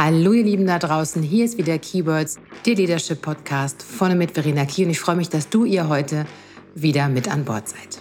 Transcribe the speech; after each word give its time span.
Hallo 0.00 0.32
ihr 0.32 0.44
Lieben 0.44 0.64
da 0.64 0.78
draußen, 0.78 1.24
hier 1.24 1.44
ist 1.44 1.58
wieder 1.58 1.76
Keywords, 1.76 2.38
der 2.64 2.76
Leadership 2.76 3.20
Podcast 3.20 3.82
vorne 3.82 4.14
mit 4.14 4.30
Verena 4.30 4.64
Kie 4.64 4.84
und 4.84 4.90
ich 4.90 5.00
freue 5.00 5.16
mich, 5.16 5.28
dass 5.28 5.48
du 5.48 5.64
ihr 5.64 5.88
heute 5.88 6.24
wieder 6.76 7.08
mit 7.08 7.26
an 7.26 7.44
Bord 7.44 7.68
seid. 7.68 8.00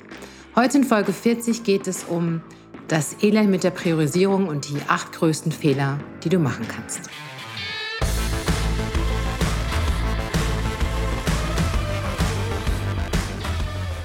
Heute 0.56 0.78
in 0.78 0.84
Folge 0.84 1.12
40 1.12 1.64
geht 1.64 1.88
es 1.88 2.04
um 2.04 2.44
das 2.88 3.24
Elend 3.24 3.50
mit 3.50 3.64
der 3.64 3.72
Priorisierung 3.72 4.48
und 4.48 4.70
die 4.70 4.78
acht 4.88 5.12
größten 5.12 5.52
Fehler, 5.52 5.98
die 6.24 6.30
du 6.30 6.38
machen 6.38 6.68
kannst. 6.68 7.10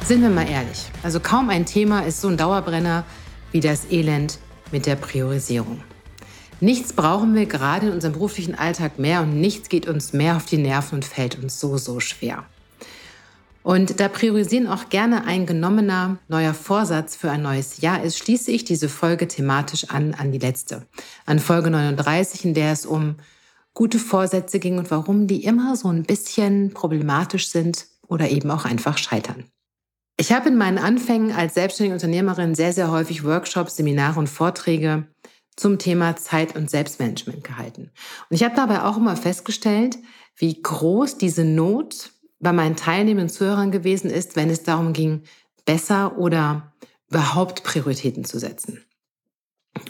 Sind 0.07 0.23
wir 0.23 0.31
mal 0.31 0.49
ehrlich, 0.49 0.87
also 1.03 1.21
kaum 1.21 1.51
ein 1.51 1.67
Thema 1.67 2.07
ist 2.07 2.23
so 2.23 2.29
ein 2.29 2.39
Dauerbrenner 2.39 3.05
wie 3.51 3.61
das 3.61 3.91
Elend 3.91 4.39
mit 4.71 4.87
der 4.87 4.97
Priorisierung. 4.97 5.83
Nichts 6.63 6.93
brauchen 6.93 7.35
wir 7.35 7.47
gerade 7.47 7.89
in 7.89 7.93
unserem 7.93 8.13
beruflichen 8.13 8.55
Alltag 8.55 8.97
mehr 8.97 9.23
und 9.23 9.41
nichts 9.41 9.69
geht 9.69 9.89
uns 9.89 10.13
mehr 10.13 10.37
auf 10.37 10.45
die 10.45 10.59
Nerven 10.59 10.95
und 10.95 11.05
fällt 11.05 11.37
uns 11.43 11.59
so, 11.59 11.77
so 11.77 11.99
schwer. 11.99 12.45
Und 13.65 13.99
da 13.99 14.07
Priorisieren 14.07 14.69
auch 14.69 14.89
gerne 14.89 15.25
ein 15.25 15.45
genommener 15.45 16.19
neuer 16.29 16.55
Vorsatz 16.55 17.17
für 17.17 17.33
ein 17.33 17.43
neues 17.43 17.81
Jahr 17.81 18.05
ist, 18.05 18.17
schließe 18.17 18.53
ich 18.53 18.63
diese 18.63 18.89
Folge 18.89 19.27
thematisch 19.27 19.91
an 19.91 20.15
an 20.15 20.31
die 20.31 20.39
letzte, 20.39 20.87
an 21.27 21.41
Folge 21.41 21.69
39, 21.69 22.45
in 22.45 22.55
der 22.55 22.71
es 22.71 22.87
um 22.87 23.17
gute 23.75 23.99
Vorsätze 23.99 24.61
ging 24.61 24.79
und 24.79 24.89
warum 24.93 25.27
die 25.27 25.43
immer 25.43 25.75
so 25.75 25.89
ein 25.89 26.05
bisschen 26.05 26.73
problematisch 26.75 27.49
sind 27.49 27.87
oder 28.07 28.31
eben 28.31 28.53
auch 28.53 28.67
einfach 28.67 28.99
scheitern. 28.99 29.47
Ich 30.17 30.31
habe 30.31 30.51
in 30.51 30.57
meinen 30.57 30.79
Anfängen 30.79 31.33
als 31.33 31.55
selbstständige 31.55 31.95
Unternehmerin 31.95 32.55
sehr, 32.55 32.73
sehr 32.73 32.93
häufig 32.93 33.25
Workshops, 33.25 33.75
Seminare 33.75 34.21
und 34.21 34.29
Vorträge 34.29 35.09
zum 35.57 35.79
Thema 35.79 36.17
Zeit- 36.17 36.57
und 36.57 36.71
Selbstmanagement 36.71 37.45
gehalten. 37.45 37.91
Und 38.31 38.37
ich 38.37 38.43
habe 38.43 38.57
dabei 38.57 38.83
auch 38.83 38.97
immer 38.97 39.17
festgestellt, 39.17 39.99
wie 40.37 40.61
groß 40.61 41.19
diese 41.19 41.45
Not 41.45 42.13
bei 42.41 42.53
meinen 42.53 42.77
teilnehmenden 42.77 43.29
Zuhörern 43.29 43.71
gewesen 43.71 44.11
ist, 44.11 44.35
wenn 44.35 44.51
es 44.51 44.63
darum 44.63 44.93
ging, 44.93 45.23
besser 45.65 46.19
oder 46.19 46.73
überhaupt 47.09 47.63
Prioritäten 47.63 48.25
zu 48.25 48.39
setzen. 48.39 48.85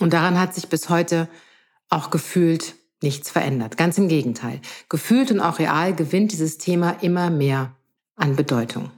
Und 0.00 0.12
daran 0.12 0.39
hat 0.39 0.55
sich 0.55 0.69
bis 0.69 0.89
heute 0.89 1.28
auch 1.89 2.11
gefühlt 2.11 2.75
nichts 3.03 3.31
verändert. 3.31 3.77
Ganz 3.77 3.98
im 3.98 4.09
Gegenteil. 4.09 4.61
Gefühlt 4.89 5.31
und 5.31 5.41
auch 5.41 5.59
real 5.59 5.94
gewinnt 5.94 6.33
dieses 6.33 6.59
Thema 6.59 6.91
immer 7.03 7.31
mehr 7.31 7.77
an 8.17 8.37
Bedeutung. 8.37 8.91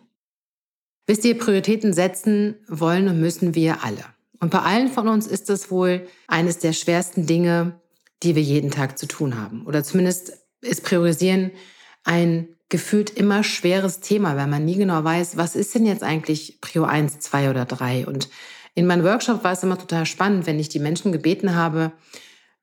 Wisst 1.06 1.24
ihr, 1.24 1.38
Prioritäten 1.38 1.92
setzen 1.92 2.56
wollen 2.68 3.08
und 3.08 3.20
müssen 3.20 3.54
wir 3.54 3.84
alle. 3.84 4.04
Und 4.40 4.50
bei 4.50 4.60
allen 4.60 4.88
von 4.88 5.08
uns 5.08 5.26
ist 5.26 5.48
das 5.48 5.70
wohl 5.70 6.06
eines 6.26 6.58
der 6.58 6.72
schwersten 6.72 7.26
Dinge, 7.26 7.80
die 8.22 8.34
wir 8.34 8.42
jeden 8.42 8.70
Tag 8.70 8.98
zu 8.98 9.06
tun 9.06 9.38
haben. 9.40 9.66
Oder 9.66 9.84
zumindest 9.84 10.32
ist 10.60 10.84
Priorisieren 10.84 11.50
ein 12.04 12.48
gefühlt 12.68 13.10
immer 13.10 13.44
schweres 13.44 14.00
Thema, 14.00 14.36
weil 14.36 14.46
man 14.46 14.64
nie 14.64 14.76
genau 14.76 15.04
weiß, 15.04 15.36
was 15.36 15.54
ist 15.54 15.74
denn 15.74 15.86
jetzt 15.86 16.02
eigentlich 16.02 16.60
Prio 16.60 16.84
1, 16.84 17.18
2 17.20 17.50
oder 17.50 17.64
3. 17.64 18.06
Und 18.06 18.28
in 18.74 18.86
meinem 18.86 19.04
Workshop 19.04 19.44
war 19.44 19.52
es 19.52 19.62
immer 19.62 19.78
total 19.78 20.06
spannend, 20.06 20.46
wenn 20.46 20.58
ich 20.58 20.68
die 20.68 20.80
Menschen 20.80 21.12
gebeten 21.12 21.54
habe, 21.54 21.92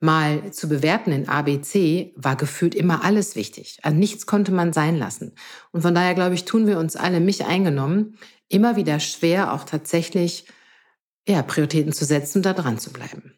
mal 0.02 0.52
zu 0.52 0.68
bewerten 0.68 1.12
in 1.12 1.30
ABC, 1.30 2.14
war 2.16 2.36
gefühlt 2.36 2.76
immer 2.76 3.04
alles 3.06 3.36
wichtig. 3.36 3.80
An 3.84 4.00
nichts 4.00 4.26
konnte 4.26 4.52
man 4.52 4.74
sein 4.74 4.98
lassen. 4.98 5.34
Und 5.72 5.82
von 5.84 5.94
daher, 5.94 6.16
glaube 6.16 6.34
ich, 6.34 6.44
tun 6.44 6.68
wir 6.68 6.80
uns 6.80 6.96
alle, 6.96 7.20
mich 7.20 7.46
eingenommen, 7.46 8.18
immer 8.50 8.76
wieder 8.76 9.00
schwer, 9.00 9.54
auch 9.54 9.64
tatsächlich 9.64 10.46
ja, 11.28 11.42
Prioritäten 11.44 11.94
zu 11.94 12.06
setzen 12.06 12.40
und 12.40 12.46
da 12.46 12.54
dran 12.54 12.80
zu 12.80 12.92
bleiben. 12.92 13.34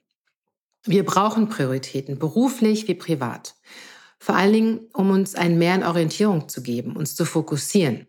Wir 0.86 1.06
brauchen 1.06 1.50
Prioritäten, 1.50 2.20
beruflich 2.20 2.88
wie 2.88 2.96
privat. 2.96 3.56
Vor 4.20 4.36
allen 4.36 4.54
Dingen, 4.54 4.80
um 4.94 5.12
uns 5.12 5.36
einen 5.36 5.58
mehr 5.58 5.76
in 5.76 5.84
Orientierung 5.84 6.50
zu 6.50 6.62
geben, 6.62 6.96
uns 6.96 7.16
zu 7.16 7.26
fokussieren. 7.26 8.08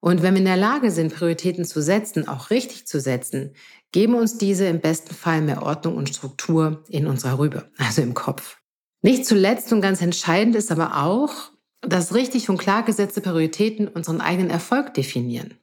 Und 0.00 0.22
wenn 0.22 0.34
wir 0.34 0.38
in 0.38 0.44
der 0.44 0.56
Lage 0.56 0.90
sind, 0.90 1.14
Prioritäten 1.14 1.64
zu 1.64 1.82
setzen, 1.82 2.28
auch 2.28 2.50
richtig 2.50 2.86
zu 2.86 3.00
setzen, 3.00 3.54
geben 3.90 4.14
uns 4.14 4.38
diese 4.38 4.66
im 4.66 4.80
besten 4.80 5.14
Fall 5.14 5.40
mehr 5.40 5.62
Ordnung 5.62 5.96
und 5.96 6.08
Struktur 6.08 6.84
in 6.88 7.06
unserer 7.06 7.38
Rübe, 7.38 7.70
also 7.78 8.02
im 8.02 8.14
Kopf. 8.14 8.58
Nicht 9.02 9.26
zuletzt 9.26 9.72
und 9.72 9.80
ganz 9.80 10.02
entscheidend 10.02 10.56
ist 10.56 10.70
aber 10.70 11.02
auch, 11.02 11.52
dass 11.80 12.14
richtig 12.14 12.48
und 12.48 12.58
klar 12.58 12.82
gesetzte 12.84 13.20
Prioritäten 13.20 13.88
unseren 13.88 14.20
eigenen 14.20 14.50
Erfolg 14.50 14.94
definieren. 14.94 15.54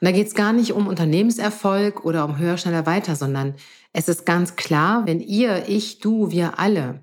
Und 0.00 0.06
da 0.06 0.12
geht 0.12 0.26
es 0.26 0.34
gar 0.34 0.52
nicht 0.52 0.72
um 0.72 0.86
Unternehmenserfolg 0.86 2.04
oder 2.04 2.24
um 2.24 2.38
höher, 2.38 2.58
schneller, 2.58 2.86
weiter, 2.86 3.16
sondern 3.16 3.54
es 3.92 4.08
ist 4.08 4.26
ganz 4.26 4.56
klar, 4.56 5.06
wenn 5.06 5.20
ihr, 5.20 5.68
ich, 5.68 6.00
du, 6.00 6.30
wir 6.30 6.58
alle 6.58 7.02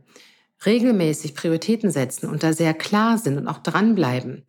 regelmäßig 0.65 1.35
Prioritäten 1.35 1.91
setzen 1.91 2.29
und 2.29 2.43
da 2.43 2.53
sehr 2.53 2.73
klar 2.73 3.17
sind 3.17 3.37
und 3.37 3.47
auch 3.47 3.59
dranbleiben, 3.59 4.45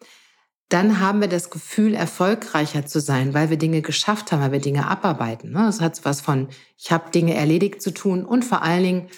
dann 0.69 1.01
haben 1.01 1.21
wir 1.21 1.29
das 1.29 1.51
Gefühl, 1.51 1.95
erfolgreicher 1.95 2.87
zu 2.87 3.01
sein, 3.01 3.35
weil 3.35 3.51
wir 3.51 3.57
Dinge 3.57 3.83
geschafft 3.83 4.33
haben, 4.33 4.43
weil 4.43 4.53
wir 4.53 4.61
Dinge 4.61 4.89
abarbeiten. 4.89 5.53
Ne? 5.53 5.59
Das 5.67 5.81
hat 5.81 6.05
was 6.05 6.21
von, 6.21 6.49
ich 6.77 6.91
habe 6.91 7.11
Dinge 7.11 7.35
erledigt 7.35 7.83
zu 7.83 7.93
tun 7.93 8.25
und 8.25 8.45
vor 8.45 8.63
allen 8.63 8.83
Dingen 8.83 9.09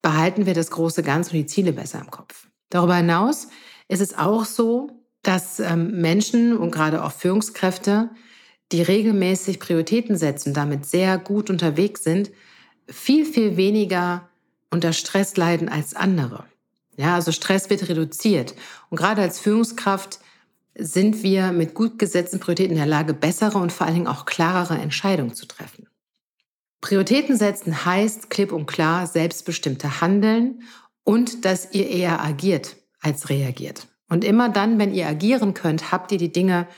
behalten 0.00 0.46
wir 0.46 0.54
das 0.54 0.70
große 0.70 1.02
Ganze 1.02 1.30
und 1.30 1.38
die 1.38 1.46
Ziele 1.46 1.72
besser 1.72 2.00
im 2.00 2.10
Kopf. 2.10 2.46
Darüber 2.70 2.96
hinaus 2.96 3.48
ist 3.88 4.00
es 4.00 4.16
auch 4.16 4.44
so, 4.44 5.03
dass 5.26 5.60
ähm, 5.60 6.00
Menschen 6.00 6.56
und 6.56 6.70
gerade 6.70 7.02
auch 7.04 7.12
Führungskräfte, 7.12 8.10
die 8.72 8.82
regelmäßig 8.82 9.60
Prioritäten 9.60 10.16
setzen, 10.16 10.54
damit 10.54 10.86
sehr 10.86 11.18
gut 11.18 11.50
unterwegs 11.50 12.02
sind, 12.04 12.30
viel, 12.88 13.24
viel 13.24 13.56
weniger 13.56 14.28
unter 14.70 14.92
Stress 14.92 15.36
leiden 15.36 15.68
als 15.68 15.94
andere. 15.94 16.44
Ja, 16.96 17.14
also 17.14 17.32
Stress 17.32 17.70
wird 17.70 17.88
reduziert. 17.88 18.54
Und 18.90 18.98
gerade 18.98 19.22
als 19.22 19.38
Führungskraft 19.40 20.20
sind 20.74 21.22
wir 21.22 21.52
mit 21.52 21.74
gut 21.74 21.98
gesetzten 21.98 22.40
Prioritäten 22.40 22.72
in 22.72 22.78
der 22.78 22.86
Lage, 22.86 23.14
bessere 23.14 23.58
und 23.58 23.72
vor 23.72 23.86
allen 23.86 23.94
Dingen 23.94 24.06
auch 24.06 24.26
klarere 24.26 24.76
Entscheidungen 24.76 25.34
zu 25.34 25.46
treffen. 25.46 25.88
Prioritäten 26.80 27.36
setzen 27.36 27.84
heißt 27.84 28.28
klipp 28.28 28.52
und 28.52 28.66
klar 28.66 29.06
selbstbestimmte 29.06 30.00
Handeln 30.00 30.62
und 31.02 31.44
dass 31.44 31.72
ihr 31.72 31.88
eher 31.88 32.22
agiert 32.22 32.76
als 33.00 33.30
reagiert. 33.30 33.86
Und 34.14 34.22
immer 34.22 34.48
dann, 34.48 34.78
wenn 34.78 34.94
ihr 34.94 35.08
agieren 35.08 35.54
könnt, 35.54 35.90
habt 35.90 36.12
ihr 36.12 36.18
die 36.18 36.30
Dinge 36.30 36.68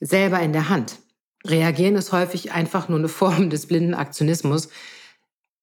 selber 0.00 0.40
in 0.40 0.52
der 0.52 0.70
Hand. 0.70 0.98
Reagieren 1.46 1.94
ist 1.94 2.10
häufig 2.10 2.50
einfach 2.50 2.88
nur 2.88 2.98
eine 2.98 3.06
Form 3.20 3.48
des 3.48 3.68
blinden 3.68 3.94
Aktionismus, 3.94 4.70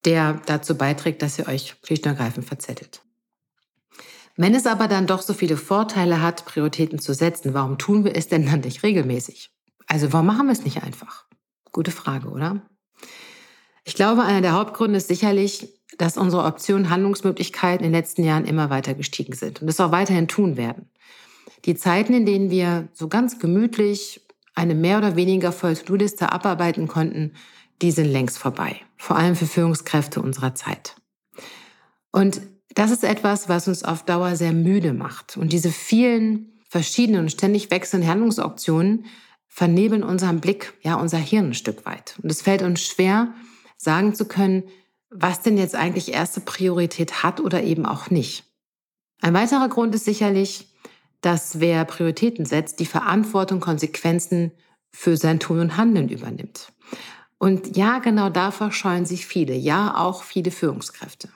der 0.05 0.39
dazu 0.45 0.77
beiträgt, 0.77 1.21
dass 1.21 1.37
ihr 1.37 1.49
euch 1.49 1.75
schlicht 1.83 2.05
und 2.05 2.13
ergreifend 2.13 2.45
verzettelt. 2.47 3.01
Wenn 4.37 4.55
es 4.55 4.65
aber 4.65 4.87
dann 4.87 5.05
doch 5.05 5.21
so 5.21 5.33
viele 5.33 5.57
Vorteile 5.57 6.21
hat, 6.21 6.45
Prioritäten 6.45 6.97
zu 6.97 7.13
setzen, 7.13 7.53
warum 7.53 7.77
tun 7.77 8.05
wir 8.05 8.15
es 8.15 8.29
denn 8.29 8.45
dann 8.45 8.61
nicht 8.61 8.83
regelmäßig? 8.83 9.49
Also 9.85 10.13
warum 10.13 10.27
machen 10.27 10.45
wir 10.45 10.53
es 10.53 10.63
nicht 10.63 10.81
einfach? 10.83 11.25
Gute 11.73 11.91
Frage, 11.91 12.29
oder? 12.29 12.61
Ich 13.83 13.95
glaube, 13.95 14.23
einer 14.23 14.39
der 14.39 14.53
Hauptgründe 14.53 14.95
ist 14.95 15.09
sicherlich, 15.09 15.76
dass 15.97 16.17
unsere 16.17 16.43
Optionen, 16.43 16.89
Handlungsmöglichkeiten 16.89 17.85
in 17.85 17.91
den 17.91 17.99
letzten 17.99 18.23
Jahren 18.23 18.45
immer 18.45 18.69
weiter 18.69 18.93
gestiegen 18.93 19.33
sind 19.33 19.61
und 19.61 19.69
es 19.69 19.79
auch 19.79 19.91
weiterhin 19.91 20.27
tun 20.27 20.57
werden. 20.57 20.89
Die 21.65 21.75
Zeiten, 21.75 22.13
in 22.13 22.25
denen 22.25 22.49
wir 22.49 22.87
so 22.93 23.07
ganz 23.07 23.39
gemütlich 23.39 24.21
eine 24.53 24.75
mehr 24.75 24.97
oder 24.97 25.15
weniger 25.15 25.51
voll 25.51 25.75
To-Do-Liste 25.75 26.31
abarbeiten 26.31 26.87
konnten, 26.87 27.33
die 27.81 27.91
sind 27.91 28.07
längst 28.07 28.37
vorbei. 28.37 28.81
Vor 28.97 29.15
allem 29.15 29.35
für 29.35 29.45
Führungskräfte 29.45 30.21
unserer 30.21 30.55
Zeit. 30.55 30.95
Und 32.11 32.41
das 32.73 32.91
ist 32.91 33.03
etwas, 33.03 33.49
was 33.49 33.67
uns 33.67 33.83
auf 33.83 34.03
Dauer 34.03 34.35
sehr 34.35 34.53
müde 34.53 34.93
macht. 34.93 35.37
Und 35.37 35.53
diese 35.53 35.71
vielen 35.71 36.53
verschiedenen 36.69 37.21
und 37.21 37.31
ständig 37.31 37.71
wechselnden 37.71 38.09
Handlungsoptionen 38.09 39.05
vernebeln 39.47 40.03
unseren 40.03 40.39
Blick, 40.39 40.73
ja, 40.81 40.95
unser 40.95 41.17
Hirn 41.17 41.47
ein 41.47 41.53
Stück 41.53 41.85
weit. 41.85 42.15
Und 42.21 42.31
es 42.31 42.41
fällt 42.41 42.61
uns 42.61 42.81
schwer, 42.83 43.33
sagen 43.77 44.13
zu 44.13 44.25
können, 44.25 44.63
was 45.09 45.41
denn 45.41 45.57
jetzt 45.57 45.75
eigentlich 45.75 46.13
erste 46.13 46.41
Priorität 46.41 47.23
hat 47.23 47.39
oder 47.39 47.63
eben 47.63 47.85
auch 47.85 48.09
nicht. 48.09 48.43
Ein 49.21 49.33
weiterer 49.33 49.69
Grund 49.69 49.95
ist 49.95 50.05
sicherlich, 50.05 50.67
dass 51.21 51.59
wer 51.59 51.85
Prioritäten 51.85 52.45
setzt, 52.45 52.79
die 52.79 52.85
Verantwortung, 52.85 53.59
Konsequenzen 53.59 54.51
für 54.91 55.17
sein 55.17 55.39
Tun 55.39 55.59
und 55.59 55.77
Handeln 55.77 56.09
übernimmt. 56.09 56.71
Und 57.39 57.77
ja, 57.77 57.99
genau 57.99 58.29
da 58.29 58.51
verscheuen 58.51 59.05
sich 59.05 59.25
viele, 59.25 59.55
ja, 59.55 59.95
auch 59.95 60.23
viele 60.23 60.51
Führungskräfte. 60.51 61.29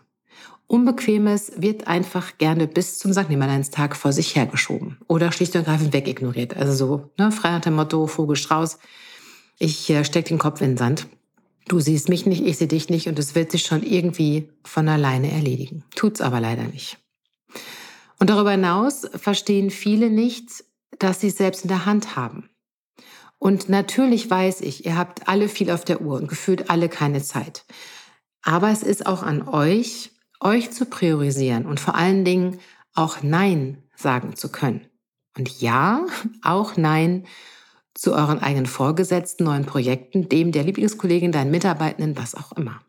Unbequemes 0.67 1.51
wird 1.57 1.87
einfach 1.87 2.37
gerne 2.37 2.65
bis 2.65 2.97
zum 2.97 3.11
St. 3.11 3.29
Nimmerleinstag 3.29 3.95
vor 3.95 4.13
sich 4.13 4.35
hergeschoben 4.35 4.97
oder 5.07 5.31
schlicht 5.31 5.53
und 5.55 5.61
ergreifend 5.67 5.93
wegignoriert. 5.93 6.55
Also 6.55 6.73
so, 6.73 7.11
ne, 7.17 7.31
frei 7.31 7.51
nach 7.51 7.61
dem 7.61 7.75
Motto, 7.75 8.07
Vogel 8.07 8.37
Strauß, 8.37 8.79
ich 9.59 9.89
äh, 9.89 10.05
steck 10.05 10.25
den 10.25 10.37
Kopf 10.37 10.61
in 10.61 10.71
den 10.71 10.77
Sand. 10.77 11.07
Du 11.67 11.79
siehst 11.79 12.09
mich 12.09 12.25
nicht, 12.25 12.43
ich 12.43 12.57
sehe 12.57 12.67
dich 12.67 12.89
nicht 12.89 13.07
und 13.07 13.17
es 13.19 13.35
wird 13.35 13.51
sich 13.51 13.63
schon 13.63 13.83
irgendwie 13.83 14.49
von 14.63 14.87
alleine 14.89 15.31
erledigen. 15.31 15.83
Tut's 15.95 16.21
aber 16.21 16.39
leider 16.39 16.63
nicht. 16.63 16.97
Und 18.19 18.29
darüber 18.29 18.51
hinaus 18.51 19.07
verstehen 19.15 19.69
viele 19.69 20.09
nicht, 20.09 20.63
dass 20.99 21.21
sie 21.21 21.27
es 21.27 21.37
selbst 21.37 21.63
in 21.63 21.69
der 21.69 21.85
Hand 21.85 22.15
haben. 22.15 22.49
Und 23.39 23.69
natürlich 23.69 24.29
weiß 24.29 24.61
ich, 24.61 24.85
ihr 24.85 24.95
habt 24.95 25.27
alle 25.27 25.49
viel 25.49 25.71
auf 25.71 25.83
der 25.83 26.01
Uhr 26.01 26.17
und 26.17 26.27
gefühlt 26.27 26.69
alle 26.69 26.89
keine 26.89 27.23
Zeit. 27.23 27.65
Aber 28.43 28.69
es 28.69 28.83
ist 28.83 29.07
auch 29.07 29.23
an 29.23 29.47
euch, 29.47 30.11
euch 30.39 30.71
zu 30.71 30.85
priorisieren 30.85 31.65
und 31.65 31.79
vor 31.79 31.95
allen 31.95 32.23
Dingen 32.25 32.59
auch 32.93 33.23
Nein 33.23 33.81
sagen 33.95 34.35
zu 34.35 34.51
können. 34.51 34.85
Und 35.37 35.61
ja, 35.61 36.05
auch 36.43 36.77
Nein 36.77 37.25
zu 37.93 38.13
euren 38.13 38.39
eigenen 38.39 38.65
Vorgesetzten, 38.65 39.43
neuen 39.43 39.65
Projekten, 39.65 40.29
dem 40.29 40.51
der 40.51 40.63
Lieblingskollegin, 40.63 41.31
deinen 41.31 41.51
Mitarbeitenden, 41.51 42.17
was 42.17 42.35
auch 42.35 42.51
immer. 42.53 42.81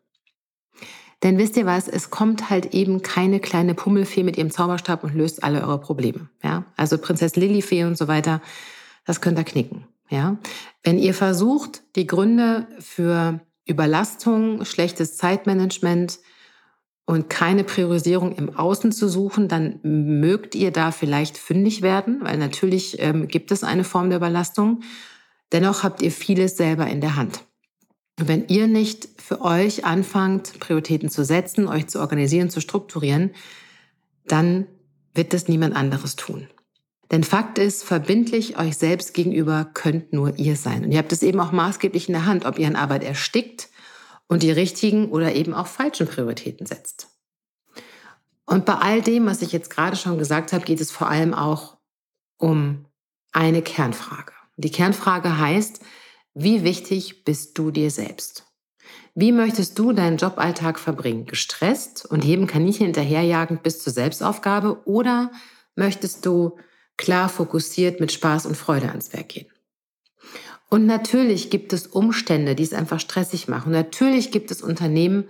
Denn 1.22 1.38
wisst 1.38 1.56
ihr 1.56 1.66
was, 1.66 1.86
es 1.86 2.10
kommt 2.10 2.50
halt 2.50 2.74
eben 2.74 3.02
keine 3.02 3.38
kleine 3.38 3.74
Pummelfee 3.74 4.24
mit 4.24 4.36
ihrem 4.36 4.50
Zauberstab 4.50 5.04
und 5.04 5.14
löst 5.14 5.44
alle 5.44 5.62
eure 5.62 5.80
Probleme. 5.80 6.28
Ja? 6.42 6.64
Also 6.76 6.98
Prinzessin 6.98 7.42
Lilifee 7.42 7.84
und 7.84 7.96
so 7.96 8.08
weiter, 8.08 8.40
das 9.04 9.20
könnt 9.20 9.38
ihr 9.38 9.44
knicken. 9.44 9.86
Ja? 10.10 10.38
Wenn 10.82 10.98
ihr 10.98 11.14
versucht, 11.14 11.82
die 11.94 12.08
Gründe 12.08 12.66
für 12.80 13.40
Überlastung, 13.66 14.64
schlechtes 14.64 15.16
Zeitmanagement 15.16 16.18
und 17.04 17.28
keine 17.28 17.64
Priorisierung 17.64 18.32
im 18.32 18.56
Außen 18.56 18.92
zu 18.92 19.08
suchen, 19.08 19.48
dann 19.48 19.80
mögt 19.82 20.54
ihr 20.54 20.70
da 20.70 20.92
vielleicht 20.92 21.36
fündig 21.36 21.82
werden, 21.82 22.20
weil 22.22 22.38
natürlich 22.38 22.96
ähm, 23.00 23.28
gibt 23.28 23.50
es 23.50 23.64
eine 23.64 23.84
Form 23.84 24.08
der 24.08 24.18
Überlastung. 24.18 24.80
Dennoch 25.50 25.82
habt 25.82 26.00
ihr 26.00 26.12
vieles 26.12 26.56
selber 26.56 26.86
in 26.86 27.00
der 27.00 27.16
Hand. 27.16 27.44
Und 28.18 28.28
wenn 28.28 28.46
ihr 28.48 28.66
nicht 28.66 29.08
für 29.18 29.42
euch 29.42 29.84
anfangt, 29.84 30.60
Prioritäten 30.60 31.10
zu 31.10 31.24
setzen, 31.24 31.66
euch 31.66 31.88
zu 31.88 31.98
organisieren, 31.98 32.50
zu 32.50 32.60
strukturieren, 32.60 33.30
dann 34.26 34.66
wird 35.14 35.32
das 35.32 35.48
niemand 35.48 35.74
anderes 35.74 36.16
tun. 36.16 36.48
Denn 37.10 37.24
Fakt 37.24 37.58
ist, 37.58 37.84
verbindlich 37.84 38.58
euch 38.58 38.76
selbst 38.78 39.12
gegenüber 39.12 39.68
könnt 39.74 40.12
nur 40.12 40.38
ihr 40.38 40.56
sein. 40.56 40.84
Und 40.84 40.92
ihr 40.92 40.98
habt 40.98 41.12
es 41.12 41.22
eben 41.22 41.40
auch 41.40 41.52
maßgeblich 41.52 42.08
in 42.08 42.14
der 42.14 42.26
Hand, 42.26 42.46
ob 42.46 42.58
ihr 42.58 42.66
an 42.66 42.76
Arbeit 42.76 43.04
erstickt 43.04 43.68
und 44.32 44.42
die 44.42 44.50
richtigen 44.50 45.10
oder 45.10 45.34
eben 45.34 45.52
auch 45.52 45.66
falschen 45.66 46.06
Prioritäten 46.06 46.64
setzt. 46.64 47.08
Und 48.46 48.64
bei 48.64 48.76
all 48.76 49.02
dem, 49.02 49.26
was 49.26 49.42
ich 49.42 49.52
jetzt 49.52 49.68
gerade 49.68 49.94
schon 49.94 50.16
gesagt 50.16 50.54
habe, 50.54 50.64
geht 50.64 50.80
es 50.80 50.90
vor 50.90 51.10
allem 51.10 51.34
auch 51.34 51.76
um 52.38 52.86
eine 53.32 53.60
Kernfrage. 53.60 54.32
Die 54.56 54.70
Kernfrage 54.70 55.36
heißt, 55.36 55.80
wie 56.32 56.64
wichtig 56.64 57.24
bist 57.24 57.58
du 57.58 57.70
dir 57.70 57.90
selbst? 57.90 58.46
Wie 59.14 59.32
möchtest 59.32 59.78
du 59.78 59.92
deinen 59.92 60.16
Joballtag 60.16 60.78
verbringen? 60.78 61.26
Gestresst 61.26 62.06
und 62.06 62.24
jedem 62.24 62.46
Kaninchen 62.46 62.86
hinterherjagend 62.86 63.62
bis 63.62 63.82
zur 63.82 63.92
Selbstaufgabe 63.92 64.86
oder 64.86 65.30
möchtest 65.76 66.24
du 66.24 66.56
klar 66.96 67.28
fokussiert 67.28 68.00
mit 68.00 68.12
Spaß 68.12 68.46
und 68.46 68.56
Freude 68.56 68.88
ans 68.88 69.12
Werk 69.12 69.28
gehen? 69.28 69.51
Und 70.72 70.86
natürlich 70.86 71.50
gibt 71.50 71.74
es 71.74 71.86
Umstände, 71.86 72.54
die 72.54 72.62
es 72.62 72.72
einfach 72.72 72.98
stressig 72.98 73.46
machen. 73.46 73.66
Und 73.66 73.72
natürlich 73.72 74.30
gibt 74.30 74.50
es 74.50 74.62
Unternehmen, 74.62 75.28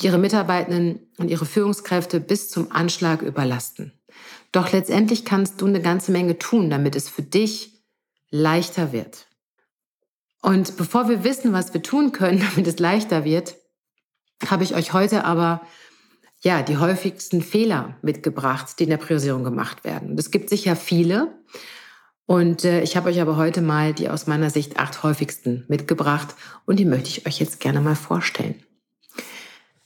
die 0.00 0.06
ihre 0.06 0.18
Mitarbeitenden 0.18 0.98
und 1.18 1.30
ihre 1.30 1.46
Führungskräfte 1.46 2.18
bis 2.18 2.50
zum 2.50 2.72
Anschlag 2.72 3.22
überlasten. 3.22 3.92
Doch 4.50 4.72
letztendlich 4.72 5.24
kannst 5.24 5.60
du 5.60 5.66
eine 5.66 5.80
ganze 5.80 6.10
Menge 6.10 6.36
tun, 6.36 6.68
damit 6.68 6.96
es 6.96 7.08
für 7.08 7.22
dich 7.22 7.84
leichter 8.32 8.90
wird. 8.90 9.28
Und 10.40 10.76
bevor 10.76 11.08
wir 11.08 11.22
wissen, 11.22 11.52
was 11.52 11.72
wir 11.72 11.84
tun 11.84 12.10
können, 12.10 12.40
damit 12.50 12.66
es 12.66 12.80
leichter 12.80 13.24
wird, 13.24 13.54
habe 14.44 14.64
ich 14.64 14.74
euch 14.74 14.92
heute 14.92 15.24
aber 15.24 15.60
ja, 16.40 16.62
die 16.62 16.78
häufigsten 16.78 17.40
Fehler 17.40 17.98
mitgebracht, 18.02 18.80
die 18.80 18.82
in 18.82 18.90
der 18.90 18.96
Priorisierung 18.96 19.44
gemacht 19.44 19.84
werden. 19.84 20.18
Es 20.18 20.32
gibt 20.32 20.50
sicher 20.50 20.74
viele. 20.74 21.32
Und 22.32 22.64
äh, 22.64 22.80
ich 22.80 22.96
habe 22.96 23.10
euch 23.10 23.20
aber 23.20 23.36
heute 23.36 23.60
mal 23.60 23.92
die 23.92 24.08
aus 24.08 24.26
meiner 24.26 24.48
Sicht 24.48 24.78
acht 24.78 25.02
häufigsten 25.02 25.66
mitgebracht 25.68 26.34
und 26.64 26.78
die 26.78 26.86
möchte 26.86 27.10
ich 27.10 27.26
euch 27.26 27.38
jetzt 27.38 27.60
gerne 27.60 27.82
mal 27.82 27.94
vorstellen. 27.94 28.54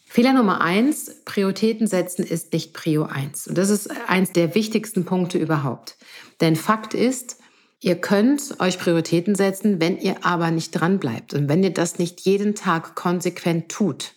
Fehler 0.05 0.33
Nummer 0.33 0.61
eins, 0.61 1.25
Prioritäten 1.25 1.89
setzen 1.89 2.25
ist 2.25 2.53
nicht 2.53 2.73
Prio 2.73 3.03
eins. 3.03 3.49
Und 3.49 3.59
das 3.59 3.69
ist 3.69 3.91
eins 4.09 4.31
der 4.31 4.55
wichtigsten 4.55 5.05
Punkte 5.05 5.39
überhaupt. 5.39 5.97
Denn 6.41 6.55
Fakt 6.55 6.95
ist, 6.95 7.41
Ihr 7.81 7.97
könnt 7.97 8.59
euch 8.61 8.79
Prioritäten 8.79 9.35
setzen, 9.35 9.81
wenn 9.81 9.99
ihr 9.99 10.25
aber 10.25 10.51
nicht 10.51 10.71
dran 10.71 10.99
bleibt 10.99 11.35
und 11.35 11.49
wenn 11.49 11.63
ihr 11.63 11.75
das 11.75 11.99
nicht 11.99 12.21
jeden 12.21 12.55
Tag 12.55 12.95
konsequent 12.95 13.69
tut, 13.69 14.15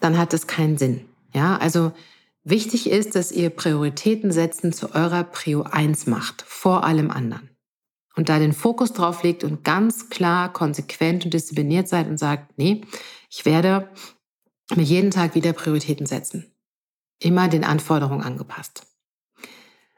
dann 0.00 0.18
hat 0.18 0.34
es 0.34 0.46
keinen 0.46 0.76
Sinn. 0.76 1.02
Ja, 1.32 1.58
also 1.58 1.92
wichtig 2.44 2.90
ist, 2.90 3.14
dass 3.14 3.32
ihr 3.32 3.50
Prioritäten 3.50 4.32
setzen 4.32 4.72
zu 4.72 4.94
eurer 4.94 5.24
Prio 5.24 5.62
1 5.62 6.06
macht, 6.06 6.42
vor 6.42 6.84
allem 6.84 7.10
anderen. 7.10 7.50
Und 8.16 8.28
da 8.28 8.38
den 8.38 8.52
Fokus 8.52 8.92
drauf 8.92 9.22
legt 9.22 9.44
und 9.44 9.64
ganz 9.64 10.10
klar, 10.10 10.52
konsequent 10.52 11.24
und 11.24 11.32
diszipliniert 11.32 11.88
seid 11.88 12.08
und 12.08 12.18
sagt, 12.18 12.58
nee, 12.58 12.82
ich 13.30 13.44
werde 13.44 13.88
mir 14.74 14.82
jeden 14.82 15.10
Tag 15.10 15.34
wieder 15.34 15.52
Prioritäten 15.52 16.06
setzen. 16.06 16.52
Immer 17.18 17.48
den 17.48 17.64
Anforderungen 17.64 18.22
angepasst. 18.22 18.86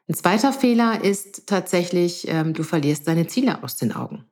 Ein 0.08 0.14
zweiter 0.14 0.52
Fehler 0.52 1.02
ist 1.02 1.46
tatsächlich, 1.46 2.28
ähm, 2.28 2.54
du 2.54 2.64
verlierst 2.64 3.06
deine 3.08 3.28
Ziele 3.28 3.62
aus 3.62 3.76
den 3.76 3.92
Augen. 3.92 4.26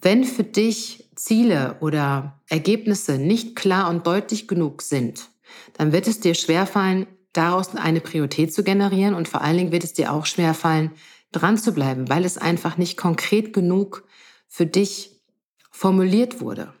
Wenn 0.00 0.24
für 0.24 0.44
dich 0.44 1.10
Ziele 1.14 1.76
oder 1.80 2.40
Ergebnisse 2.48 3.18
nicht 3.18 3.54
klar 3.54 3.88
und 3.88 4.06
deutlich 4.06 4.48
genug 4.48 4.82
sind, 4.82 5.28
dann 5.74 5.92
wird 5.92 6.06
es 6.06 6.20
dir 6.20 6.34
schwerfallen, 6.34 7.06
daraus 7.32 7.74
eine 7.74 8.00
Priorität 8.00 8.52
zu 8.52 8.62
generieren 8.62 9.14
und 9.14 9.28
vor 9.28 9.40
allen 9.40 9.56
Dingen 9.56 9.72
wird 9.72 9.84
es 9.84 9.92
dir 9.92 10.12
auch 10.12 10.26
schwerfallen, 10.26 10.92
dran 11.32 11.56
zu 11.56 11.72
bleiben, 11.72 12.08
weil 12.08 12.24
es 12.24 12.38
einfach 12.38 12.76
nicht 12.76 12.96
konkret 12.96 13.52
genug 13.52 14.04
für 14.48 14.66
dich 14.66 15.22
formuliert 15.70 16.40
wurde. 16.40 16.74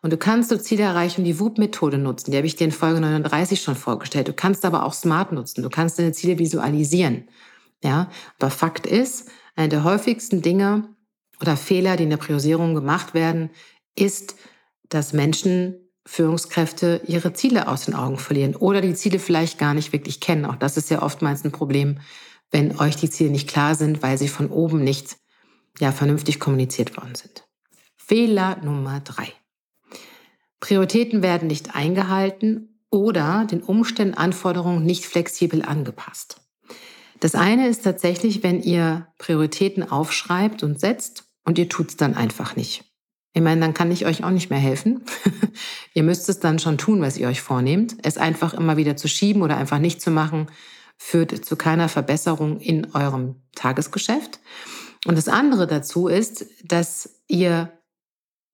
Und 0.00 0.12
du 0.12 0.16
kannst 0.16 0.50
so 0.50 0.56
Ziele 0.56 0.84
erreichen, 0.84 1.24
die 1.24 1.40
WUP-Methode 1.40 1.98
nutzen. 1.98 2.30
Die 2.30 2.36
habe 2.36 2.46
ich 2.46 2.56
dir 2.56 2.64
in 2.64 2.72
Folge 2.72 3.00
39 3.00 3.60
schon 3.60 3.74
vorgestellt. 3.74 4.28
Du 4.28 4.32
kannst 4.32 4.64
aber 4.64 4.84
auch 4.84 4.92
Smart 4.92 5.32
nutzen. 5.32 5.62
Du 5.62 5.70
kannst 5.70 5.98
deine 5.98 6.12
Ziele 6.12 6.38
visualisieren. 6.38 7.28
Ja, 7.82 8.10
aber 8.38 8.50
Fakt 8.50 8.86
ist, 8.86 9.28
eine 9.56 9.68
der 9.68 9.84
häufigsten 9.84 10.42
Dinge 10.42 10.88
oder 11.40 11.56
Fehler, 11.56 11.96
die 11.96 12.04
in 12.04 12.10
der 12.10 12.16
Priorisierung 12.16 12.74
gemacht 12.74 13.14
werden, 13.14 13.50
ist, 13.96 14.36
dass 14.88 15.12
Menschen, 15.12 15.87
Führungskräfte 16.08 17.02
ihre 17.06 17.34
Ziele 17.34 17.68
aus 17.68 17.84
den 17.84 17.94
Augen 17.94 18.16
verlieren 18.16 18.56
oder 18.56 18.80
die 18.80 18.94
Ziele 18.94 19.18
vielleicht 19.18 19.58
gar 19.58 19.74
nicht 19.74 19.92
wirklich 19.92 20.20
kennen. 20.20 20.46
Auch 20.46 20.56
das 20.56 20.78
ist 20.78 20.88
ja 20.88 21.02
oftmals 21.02 21.44
ein 21.44 21.52
Problem, 21.52 22.00
wenn 22.50 22.78
euch 22.80 22.96
die 22.96 23.10
Ziele 23.10 23.30
nicht 23.30 23.46
klar 23.46 23.74
sind, 23.74 24.02
weil 24.02 24.16
sie 24.16 24.28
von 24.28 24.48
oben 24.48 24.82
nicht 24.82 25.18
ja, 25.78 25.92
vernünftig 25.92 26.40
kommuniziert 26.40 26.96
worden 26.96 27.14
sind. 27.14 27.46
Fehler 27.94 28.56
Nummer 28.64 29.00
drei. 29.00 29.34
Prioritäten 30.60 31.22
werden 31.22 31.46
nicht 31.46 31.76
eingehalten 31.76 32.80
oder 32.90 33.44
den 33.44 33.62
Umständen, 33.62 34.14
Anforderungen 34.14 34.86
nicht 34.86 35.04
flexibel 35.04 35.62
angepasst. 35.62 36.40
Das 37.20 37.34
eine 37.34 37.68
ist 37.68 37.84
tatsächlich, 37.84 38.42
wenn 38.42 38.62
ihr 38.62 39.08
Prioritäten 39.18 39.88
aufschreibt 39.88 40.62
und 40.62 40.80
setzt 40.80 41.24
und 41.44 41.58
ihr 41.58 41.68
tut 41.68 41.90
es 41.90 41.96
dann 41.98 42.14
einfach 42.14 42.56
nicht. 42.56 42.87
Ich 43.32 43.42
meine, 43.42 43.60
dann 43.60 43.74
kann 43.74 43.90
ich 43.90 44.06
euch 44.06 44.24
auch 44.24 44.30
nicht 44.30 44.50
mehr 44.50 44.58
helfen. 44.58 45.04
ihr 45.94 46.02
müsst 46.02 46.28
es 46.28 46.40
dann 46.40 46.58
schon 46.58 46.78
tun, 46.78 47.00
was 47.00 47.18
ihr 47.18 47.28
euch 47.28 47.40
vornehmt. 47.40 47.96
Es 48.02 48.18
einfach 48.18 48.54
immer 48.54 48.76
wieder 48.76 48.96
zu 48.96 49.08
schieben 49.08 49.42
oder 49.42 49.56
einfach 49.56 49.78
nicht 49.78 50.00
zu 50.00 50.10
machen, 50.10 50.46
führt 50.96 51.44
zu 51.44 51.56
keiner 51.56 51.88
Verbesserung 51.88 52.58
in 52.60 52.94
eurem 52.94 53.36
Tagesgeschäft. 53.54 54.40
Und 55.06 55.16
das 55.16 55.28
andere 55.28 55.66
dazu 55.66 56.08
ist, 56.08 56.46
dass 56.64 57.20
ihr 57.28 57.72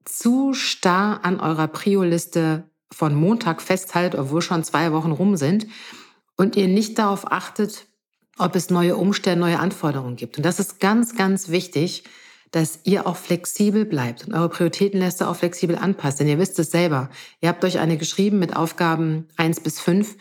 zu 0.05 0.53
starr 0.53 1.25
an 1.25 1.41
eurer 1.41 1.69
Prio-Liste 1.69 2.69
von 2.93 3.15
Montag 3.15 3.63
festhaltet, 3.63 4.21
obwohl 4.21 4.43
schon 4.43 4.63
zwei 4.65 4.93
Wochen 4.93 5.13
rum 5.13 5.37
sind 5.37 5.67
und 6.37 6.57
ihr 6.57 6.69
nicht 6.69 6.99
darauf 6.99 7.31
achtet, 7.33 7.87
ob 8.39 8.55
es 8.57 8.71
neue 8.71 8.97
Umstände, 8.97 9.41
neue 9.41 9.59
Anforderungen 9.59 10.17
gibt. 10.17 10.37
Und 10.37 10.45
das 10.45 10.61
ist 10.61 10.81
ganz, 10.81 11.17
ganz 11.17 11.49
wichtig, 11.49 12.05
dass 12.55 12.79
ihr 12.85 13.07
auch 13.07 13.17
flexibel 13.17 13.85
bleibt 13.85 14.27
und 14.27 14.35
eure 14.35 14.49
Prioritätenliste 14.49 15.27
auch 15.27 15.35
flexibel 15.35 15.77
anpasst. 15.77 16.21
Denn 16.21 16.29
ihr 16.29 16.39
wisst 16.39 16.57
es 16.61 16.71
selber. 16.71 17.11
Ihr 17.41 17.49
habt 17.49 17.65
euch 17.65 17.81
eine 17.81 17.97
geschrieben 17.97 18.39
mit 18.39 18.55
Aufgaben 18.55 19.27
eins 19.37 19.59
bis 19.59 19.81
fünf 19.81 20.17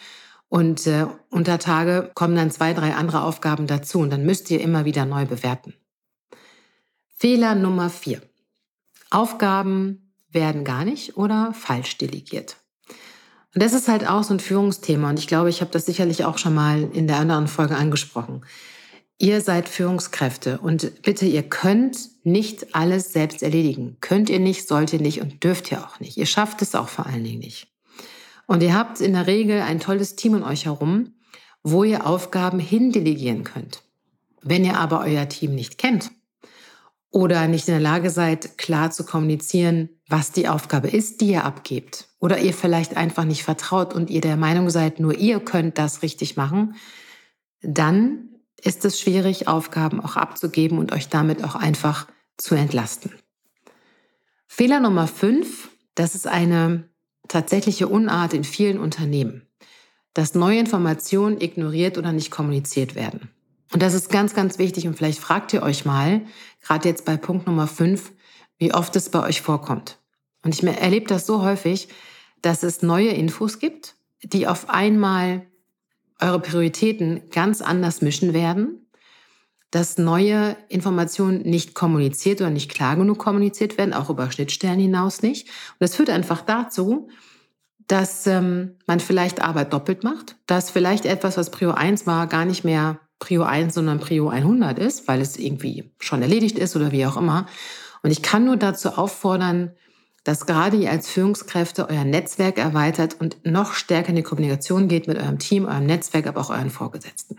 und 0.49 0.87
äh, 0.87 1.05
unter 1.29 1.59
Tage 1.59 2.11
kommen 2.15 2.35
dann 2.35 2.49
zwei, 2.49 2.73
drei 2.73 2.95
andere 2.95 3.21
Aufgaben 3.21 3.67
dazu 3.67 3.99
und 3.99 4.09
dann 4.09 4.25
müsst 4.25 4.49
ihr 4.49 4.61
immer 4.61 4.83
wieder 4.83 5.05
neu 5.05 5.25
bewerten. 5.25 5.75
Fehler 7.15 7.53
Nummer 7.53 7.91
vier. 7.91 8.21
Aufgaben 9.11 10.11
werden 10.31 10.63
gar 10.63 10.85
nicht 10.85 11.17
oder 11.17 11.53
falsch 11.53 11.99
delegiert. 11.99 12.57
Und 13.53 13.61
das 13.61 13.73
ist 13.73 13.87
halt 13.87 14.07
auch 14.09 14.23
so 14.23 14.33
ein 14.33 14.39
Führungsthema 14.39 15.11
und 15.11 15.19
ich 15.19 15.27
glaube, 15.27 15.49
ich 15.49 15.61
habe 15.61 15.69
das 15.69 15.85
sicherlich 15.85 16.25
auch 16.25 16.39
schon 16.39 16.55
mal 16.55 16.89
in 16.93 17.05
der 17.05 17.17
anderen 17.17 17.47
Folge 17.47 17.75
angesprochen. 17.75 18.43
Ihr 19.19 19.41
seid 19.41 19.69
Führungskräfte 19.69 20.59
und 20.59 21.01
bitte, 21.03 21.25
ihr 21.25 21.43
könnt 21.43 21.97
nicht 22.23 22.75
alles 22.75 23.13
selbst 23.13 23.43
erledigen. 23.43 23.97
Könnt 24.01 24.29
ihr 24.29 24.39
nicht, 24.39 24.67
sollt 24.67 24.91
ihr 24.91 24.99
nicht 24.99 25.21
und 25.21 25.43
dürft 25.43 25.71
ihr 25.71 25.85
auch 25.85 25.99
nicht. 25.99 26.17
Ihr 26.17 26.25
schafft 26.25 26.61
es 26.61 26.75
auch 26.75 26.89
vor 26.89 27.05
allen 27.05 27.23
Dingen 27.23 27.39
nicht. 27.39 27.67
Und 28.47 28.63
ihr 28.63 28.73
habt 28.73 28.99
in 28.99 29.13
der 29.13 29.27
Regel 29.27 29.61
ein 29.61 29.79
tolles 29.79 30.15
Team 30.15 30.33
um 30.33 30.43
euch 30.43 30.65
herum, 30.65 31.13
wo 31.61 31.83
ihr 31.83 32.05
Aufgaben 32.05 32.59
hindelegieren 32.59 33.43
könnt. 33.43 33.83
Wenn 34.41 34.65
ihr 34.65 34.77
aber 34.77 35.01
euer 35.01 35.29
Team 35.29 35.55
nicht 35.55 35.77
kennt, 35.77 36.11
oder 37.13 37.47
nicht 37.47 37.67
in 37.67 37.75
der 37.75 37.81
Lage 37.81 38.09
seid, 38.09 38.57
klar 38.57 38.89
zu 38.89 39.05
kommunizieren, 39.05 39.89
was 40.09 40.31
die 40.31 40.47
Aufgabe 40.47 40.89
ist, 40.89 41.21
die 41.21 41.27
ihr 41.29 41.45
abgebt. 41.45 42.09
oder 42.19 42.39
ihr 42.39 42.53
vielleicht 42.53 42.95
einfach 42.95 43.25
nicht 43.25 43.43
vertraut 43.43 43.93
und 43.93 44.09
ihr 44.09 44.21
der 44.21 44.37
Meinung 44.37 44.69
seid, 44.69 45.01
nur 45.01 45.13
ihr 45.13 45.41
könnt 45.41 45.77
das 45.77 46.03
richtig 46.03 46.37
machen, 46.37 46.75
dann 47.61 48.29
ist 48.63 48.85
es 48.85 48.99
schwierig, 48.99 49.47
Aufgaben 49.47 49.99
auch 49.99 50.15
abzugeben 50.15 50.77
und 50.77 50.91
euch 50.93 51.09
damit 51.09 51.43
auch 51.43 51.55
einfach 51.55 52.07
zu 52.37 52.55
entlasten. 52.55 53.11
Fehler 54.47 54.79
Nummer 54.79 55.07
fünf, 55.07 55.69
das 55.95 56.15
ist 56.15 56.27
eine 56.27 56.89
tatsächliche 57.27 57.87
Unart 57.87 58.33
in 58.33 58.43
vielen 58.43 58.79
Unternehmen, 58.79 59.47
dass 60.13 60.35
neue 60.35 60.59
Informationen 60.59 61.41
ignoriert 61.41 61.97
oder 61.97 62.11
nicht 62.11 62.31
kommuniziert 62.31 62.95
werden. 62.95 63.29
Und 63.71 63.81
das 63.81 63.93
ist 63.93 64.09
ganz, 64.09 64.35
ganz 64.35 64.59
wichtig 64.59 64.87
und 64.87 64.95
vielleicht 64.95 65.19
fragt 65.19 65.51
ihr 65.53 65.63
euch 65.63 65.85
mal, 65.85 66.21
gerade 66.61 66.87
jetzt 66.87 67.05
bei 67.05 67.17
Punkt 67.17 67.47
Nummer 67.47 67.67
fünf, 67.67 68.11
wie 68.57 68.73
oft 68.73 68.95
es 68.95 69.09
bei 69.09 69.23
euch 69.23 69.41
vorkommt. 69.41 69.97
Und 70.43 70.53
ich 70.53 70.63
erlebe 70.63 71.07
das 71.07 71.25
so 71.25 71.41
häufig, 71.41 71.87
dass 72.41 72.61
es 72.63 72.83
neue 72.83 73.09
Infos 73.09 73.57
gibt, 73.57 73.95
die 74.21 74.47
auf 74.47 74.69
einmal 74.69 75.47
eure 76.23 76.39
Prioritäten 76.39 77.29
ganz 77.29 77.61
anders 77.61 78.01
mischen 78.01 78.33
werden, 78.33 78.87
dass 79.71 79.97
neue 79.97 80.55
Informationen 80.69 81.41
nicht 81.41 81.73
kommuniziert 81.73 82.41
oder 82.41 82.49
nicht 82.49 82.71
klar 82.71 82.95
genug 82.95 83.17
kommuniziert 83.17 83.77
werden, 83.77 83.93
auch 83.93 84.09
über 84.09 84.31
Schnittstellen 84.31 84.79
hinaus 84.79 85.21
nicht. 85.21 85.47
Und 85.47 85.77
das 85.79 85.95
führt 85.95 86.09
einfach 86.09 86.41
dazu, 86.41 87.09
dass 87.87 88.27
ähm, 88.27 88.77
man 88.85 88.99
vielleicht 88.99 89.41
Arbeit 89.41 89.73
doppelt 89.73 90.03
macht, 90.03 90.37
dass 90.45 90.69
vielleicht 90.69 91.05
etwas, 91.05 91.37
was 91.37 91.49
Prio 91.49 91.71
1 91.71 92.07
war, 92.07 92.27
gar 92.27 92.45
nicht 92.45 92.63
mehr 92.63 92.99
Prio 93.19 93.43
1, 93.43 93.73
sondern 93.73 93.99
Prio 93.99 94.29
100 94.29 94.79
ist, 94.79 95.07
weil 95.07 95.21
es 95.21 95.37
irgendwie 95.37 95.91
schon 95.99 96.21
erledigt 96.21 96.57
ist 96.57 96.75
oder 96.75 96.91
wie 96.91 97.05
auch 97.05 97.17
immer. 97.17 97.47
Und 98.03 98.11
ich 98.11 98.21
kann 98.21 98.45
nur 98.45 98.57
dazu 98.57 98.89
auffordern, 98.89 99.71
dass 100.23 100.45
gerade 100.45 100.77
ihr 100.77 100.91
als 100.91 101.09
Führungskräfte 101.09 101.89
euer 101.89 102.05
Netzwerk 102.05 102.57
erweitert 102.57 103.19
und 103.19 103.45
noch 103.45 103.73
stärker 103.73 104.09
in 104.09 104.15
die 104.15 104.23
Kommunikation 104.23 104.87
geht 104.87 105.07
mit 105.07 105.17
eurem 105.17 105.39
Team, 105.39 105.65
eurem 105.65 105.85
Netzwerk, 105.85 106.27
aber 106.27 106.41
auch 106.41 106.49
euren 106.49 106.69
Vorgesetzten. 106.69 107.37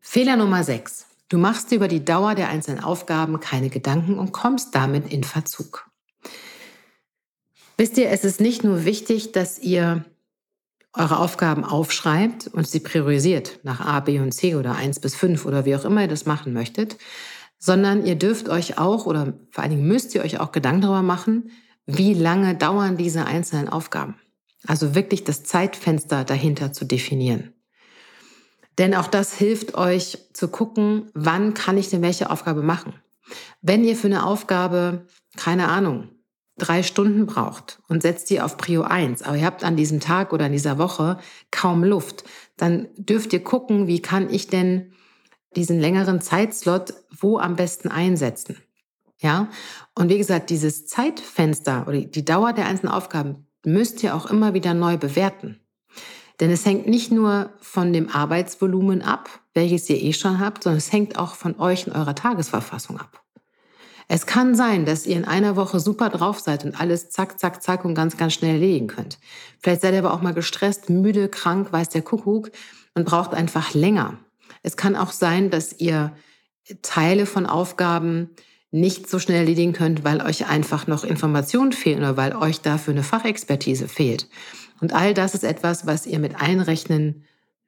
Fehler 0.00 0.36
Nummer 0.36 0.64
6. 0.64 1.06
Du 1.28 1.38
machst 1.38 1.70
dir 1.70 1.76
über 1.76 1.88
die 1.88 2.04
Dauer 2.04 2.34
der 2.34 2.48
einzelnen 2.48 2.82
Aufgaben 2.82 3.40
keine 3.40 3.68
Gedanken 3.68 4.18
und 4.18 4.32
kommst 4.32 4.74
damit 4.74 5.12
in 5.12 5.24
Verzug. 5.24 5.88
Wisst 7.76 7.98
ihr, 7.98 8.10
es 8.10 8.24
ist 8.24 8.40
nicht 8.40 8.64
nur 8.64 8.84
wichtig, 8.84 9.32
dass 9.32 9.58
ihr 9.58 10.04
eure 10.92 11.18
Aufgaben 11.18 11.64
aufschreibt 11.64 12.48
und 12.48 12.66
sie 12.66 12.80
priorisiert 12.80 13.60
nach 13.64 13.80
A, 13.80 14.00
B 14.00 14.18
und 14.18 14.32
C 14.32 14.54
oder 14.54 14.76
1 14.76 15.00
bis 15.00 15.14
5 15.14 15.44
oder 15.44 15.64
wie 15.64 15.76
auch 15.76 15.84
immer 15.84 16.02
ihr 16.02 16.08
das 16.08 16.24
machen 16.24 16.52
möchtet, 16.52 16.96
sondern 17.58 18.06
ihr 18.06 18.14
dürft 18.14 18.48
euch 18.48 18.78
auch 18.78 19.06
oder 19.06 19.34
vor 19.50 19.62
allen 19.62 19.72
Dingen 19.72 19.88
müsst 19.88 20.14
ihr 20.14 20.22
euch 20.22 20.40
auch 20.40 20.52
Gedanken 20.52 20.82
darüber 20.82 21.02
machen, 21.02 21.50
wie 21.86 22.14
lange 22.14 22.54
dauern 22.54 22.96
diese 22.96 23.26
einzelnen 23.26 23.68
Aufgaben. 23.68 24.16
Also 24.66 24.94
wirklich 24.94 25.24
das 25.24 25.44
Zeitfenster 25.44 26.24
dahinter 26.24 26.72
zu 26.72 26.84
definieren. 26.84 27.52
Denn 28.78 28.94
auch 28.94 29.06
das 29.06 29.34
hilft 29.34 29.74
euch 29.74 30.18
zu 30.32 30.48
gucken, 30.48 31.10
wann 31.14 31.54
kann 31.54 31.78
ich 31.78 31.88
denn 31.88 32.02
welche 32.02 32.30
Aufgabe 32.30 32.62
machen. 32.62 32.94
Wenn 33.62 33.84
ihr 33.84 33.96
für 33.96 34.08
eine 34.08 34.26
Aufgabe, 34.26 35.06
keine 35.36 35.68
Ahnung, 35.68 36.08
drei 36.58 36.82
Stunden 36.82 37.26
braucht 37.26 37.80
und 37.88 38.02
setzt 38.02 38.30
die 38.30 38.40
auf 38.40 38.56
Prio 38.56 38.82
1, 38.82 39.22
aber 39.22 39.36
ihr 39.36 39.46
habt 39.46 39.64
an 39.64 39.76
diesem 39.76 40.00
Tag 40.00 40.32
oder 40.32 40.46
in 40.46 40.52
dieser 40.52 40.78
Woche 40.78 41.18
kaum 41.50 41.84
Luft, 41.84 42.24
dann 42.56 42.88
dürft 42.96 43.32
ihr 43.32 43.42
gucken, 43.42 43.86
wie 43.86 44.00
kann 44.00 44.32
ich 44.32 44.48
denn 44.48 44.92
diesen 45.54 45.80
längeren 45.80 46.20
Zeitslot 46.20 46.94
wo 47.18 47.38
am 47.38 47.56
besten 47.56 47.88
einsetzen. 47.88 48.56
Ja, 49.18 49.48
und 49.94 50.10
wie 50.10 50.18
gesagt, 50.18 50.50
dieses 50.50 50.86
Zeitfenster 50.86 51.86
oder 51.88 52.00
die 52.00 52.24
Dauer 52.24 52.52
der 52.52 52.66
einzelnen 52.66 52.92
Aufgaben 52.92 53.46
müsst 53.64 54.02
ihr 54.02 54.14
auch 54.14 54.26
immer 54.26 54.54
wieder 54.54 54.74
neu 54.74 54.96
bewerten. 54.96 55.60
Denn 56.40 56.50
es 56.50 56.66
hängt 56.66 56.86
nicht 56.86 57.10
nur 57.10 57.50
von 57.60 57.92
dem 57.92 58.10
Arbeitsvolumen 58.10 59.00
ab, 59.00 59.30
welches 59.54 59.88
ihr 59.88 60.02
eh 60.02 60.12
schon 60.12 60.38
habt, 60.38 60.64
sondern 60.64 60.78
es 60.78 60.92
hängt 60.92 61.18
auch 61.18 61.34
von 61.34 61.58
euch 61.58 61.86
und 61.86 61.94
eurer 61.94 62.14
Tagesverfassung 62.14 62.98
ab. 63.00 63.22
Es 64.08 64.26
kann 64.26 64.54
sein, 64.54 64.84
dass 64.84 65.06
ihr 65.06 65.16
in 65.16 65.24
einer 65.24 65.56
Woche 65.56 65.80
super 65.80 66.10
drauf 66.10 66.38
seid 66.38 66.64
und 66.64 66.78
alles 66.80 67.10
zack, 67.10 67.40
zack, 67.40 67.62
zack 67.62 67.84
und 67.84 67.94
ganz, 67.94 68.16
ganz 68.16 68.34
schnell 68.34 68.54
erledigen 68.54 68.86
könnt. 68.86 69.18
Vielleicht 69.58 69.80
seid 69.80 69.94
ihr 69.94 69.98
aber 69.98 70.14
auch 70.14 70.22
mal 70.22 70.34
gestresst, 70.34 70.90
müde, 70.90 71.28
krank, 71.28 71.72
weiß 71.72 71.88
der 71.88 72.02
Kuckuck 72.02 72.50
und 72.94 73.04
braucht 73.04 73.34
einfach 73.34 73.74
länger. 73.74 74.18
Es 74.62 74.76
kann 74.76 74.94
auch 74.94 75.10
sein, 75.10 75.50
dass 75.50 75.80
ihr 75.80 76.12
Teile 76.82 77.26
von 77.26 77.46
Aufgaben 77.46 78.30
nicht 78.70 79.08
so 79.08 79.18
schnell 79.18 79.38
erledigen 79.38 79.72
könnt, 79.72 80.04
weil 80.04 80.20
euch 80.20 80.46
einfach 80.46 80.86
noch 80.86 81.04
Informationen 81.04 81.72
fehlen 81.72 82.00
oder 82.00 82.16
weil 82.16 82.34
euch 82.34 82.60
dafür 82.60 82.92
eine 82.92 83.02
Fachexpertise 83.02 83.88
fehlt. 83.88 84.28
Und 84.80 84.92
all 84.92 85.14
das 85.14 85.34
ist 85.34 85.44
etwas, 85.44 85.86
was 85.86 86.06
ihr 86.06 86.18
mit 86.18 86.36
einrechnen 86.36 87.24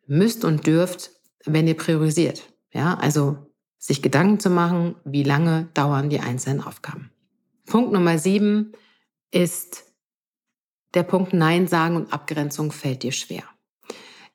müsst 0.07 0.45
und 0.45 0.67
dürft, 0.67 1.13
wenn 1.45 1.67
ihr 1.67 1.77
priorisiert. 1.77 2.53
Ja, 2.73 2.95
also 2.95 3.39
sich 3.79 4.03
Gedanken 4.03 4.41
zu 4.41 4.51
machen, 4.51 4.97
wie 5.05 5.23
lange 5.23 5.69
dauern 5.75 6.11
die 6.11 6.21
einzelnen 6.21 6.61
Aufgaben. 6.61 7.11
Punkt 7.67 7.93
Nummer 7.93 8.19
sieben 8.19 8.73
ist 9.31 9.85
der 10.95 11.03
Punkt 11.03 11.33
Nein 11.33 11.67
sagen 11.69 11.97
und 11.97 12.13
Abgrenzung 12.13 12.73
fällt 12.73 13.03
dir 13.03 13.13
schwer. 13.13 13.45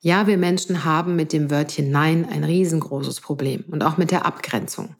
Ja, 0.00 0.26
wir 0.26 0.38
Menschen 0.38 0.84
haben 0.84 1.16
mit 1.16 1.32
dem 1.32 1.50
Wörtchen 1.50 1.90
Nein 1.90 2.28
ein 2.28 2.44
riesengroßes 2.44 3.20
Problem 3.20 3.64
und 3.70 3.82
auch 3.82 3.96
mit 3.96 4.10
der 4.10 4.26
Abgrenzung, 4.26 4.96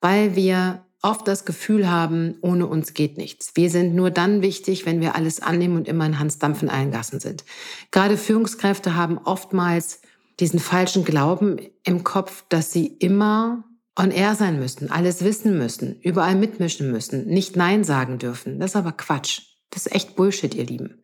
weil 0.00 0.36
wir 0.36 0.84
oft 1.02 1.26
das 1.26 1.44
Gefühl 1.44 1.90
haben, 1.90 2.36
ohne 2.42 2.66
uns 2.66 2.94
geht 2.94 3.16
nichts. 3.16 3.52
Wir 3.54 3.70
sind 3.70 3.94
nur 3.94 4.10
dann 4.10 4.42
wichtig, 4.42 4.86
wenn 4.86 5.00
wir 5.00 5.14
alles 5.14 5.40
annehmen 5.40 5.76
und 5.76 5.88
immer 5.88 6.06
in 6.06 6.18
Hans 6.18 6.38
Dampf 6.38 6.62
in 6.62 6.68
allen 6.68 6.90
Gassen 6.90 7.20
sind. 7.20 7.44
Gerade 7.90 8.16
Führungskräfte 8.16 8.94
haben 8.94 9.18
oftmals 9.18 10.02
diesen 10.40 10.58
falschen 10.58 11.04
Glauben 11.04 11.58
im 11.84 12.04
Kopf, 12.04 12.44
dass 12.48 12.72
sie 12.72 12.86
immer 12.86 13.64
on 13.96 14.10
air 14.10 14.34
sein 14.34 14.58
müssen, 14.58 14.90
alles 14.90 15.24
wissen 15.24 15.58
müssen, 15.58 16.00
überall 16.00 16.34
mitmischen 16.34 16.90
müssen, 16.90 17.26
nicht 17.26 17.56
Nein 17.56 17.84
sagen 17.84 18.18
dürfen. 18.18 18.58
Das 18.58 18.70
ist 18.70 18.76
aber 18.76 18.92
Quatsch. 18.92 19.42
Das 19.70 19.86
ist 19.86 19.94
echt 19.94 20.16
Bullshit, 20.16 20.54
ihr 20.54 20.64
Lieben. 20.64 21.02